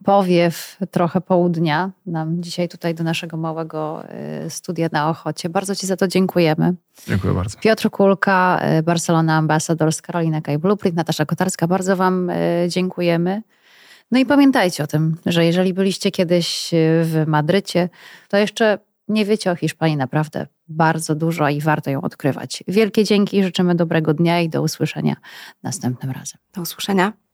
powiew 0.05 0.77
trochę 0.91 1.21
południa 1.21 1.91
nam 2.07 2.43
dzisiaj 2.43 2.69
tutaj 2.69 2.95
do 2.95 3.05
naszego 3.05 3.37
małego 3.37 4.03
y, 4.47 4.51
studia 4.51 4.89
na 4.93 5.09
Ochocie. 5.11 5.49
Bardzo 5.49 5.75
Ci 5.75 5.87
za 5.87 5.97
to 5.97 6.09
dziękujemy. 6.09 6.75
Dziękuję 7.09 7.35
bardzo. 7.35 7.59
Piotr 7.59 7.91
Kulka, 7.91 8.61
Barcelona 8.85 9.37
Ambassadors, 9.37 10.03
Karolina 10.03 10.41
Kaj 10.41 10.59
Blueprint, 10.59 10.97
Natasza 10.97 11.25
Kotarska, 11.25 11.67
bardzo 11.67 11.97
Wam 11.97 12.31
dziękujemy. 12.69 13.43
No 14.11 14.19
i 14.19 14.27
pamiętajcie 14.27 14.85
o 14.85 14.87
tym, 14.87 15.17
że 15.27 15.45
jeżeli 15.45 15.75
byliście 15.75 16.11
kiedyś 16.11 16.71
w 17.03 17.25
Madrycie, 17.27 17.89
to 18.29 18.37
jeszcze 18.37 18.79
nie 19.09 19.25
wiecie 19.25 19.51
o 19.51 19.57
Hiszpanii 19.57 19.97
naprawdę 19.97 20.47
bardzo 20.69 21.15
dużo 21.15 21.49
i 21.49 21.61
warto 21.61 21.91
ją 21.91 22.01
odkrywać. 22.01 22.65
Wielkie 22.69 23.05
dzięki, 23.05 23.43
życzymy 23.43 23.75
dobrego 23.75 24.15
dnia 24.15 24.41
i 24.41 24.49
do 24.49 24.63
usłyszenia 24.63 25.17
następnym 25.63 26.11
razem. 26.11 26.41
Do 26.55 26.63
usłyszenia. 26.63 27.26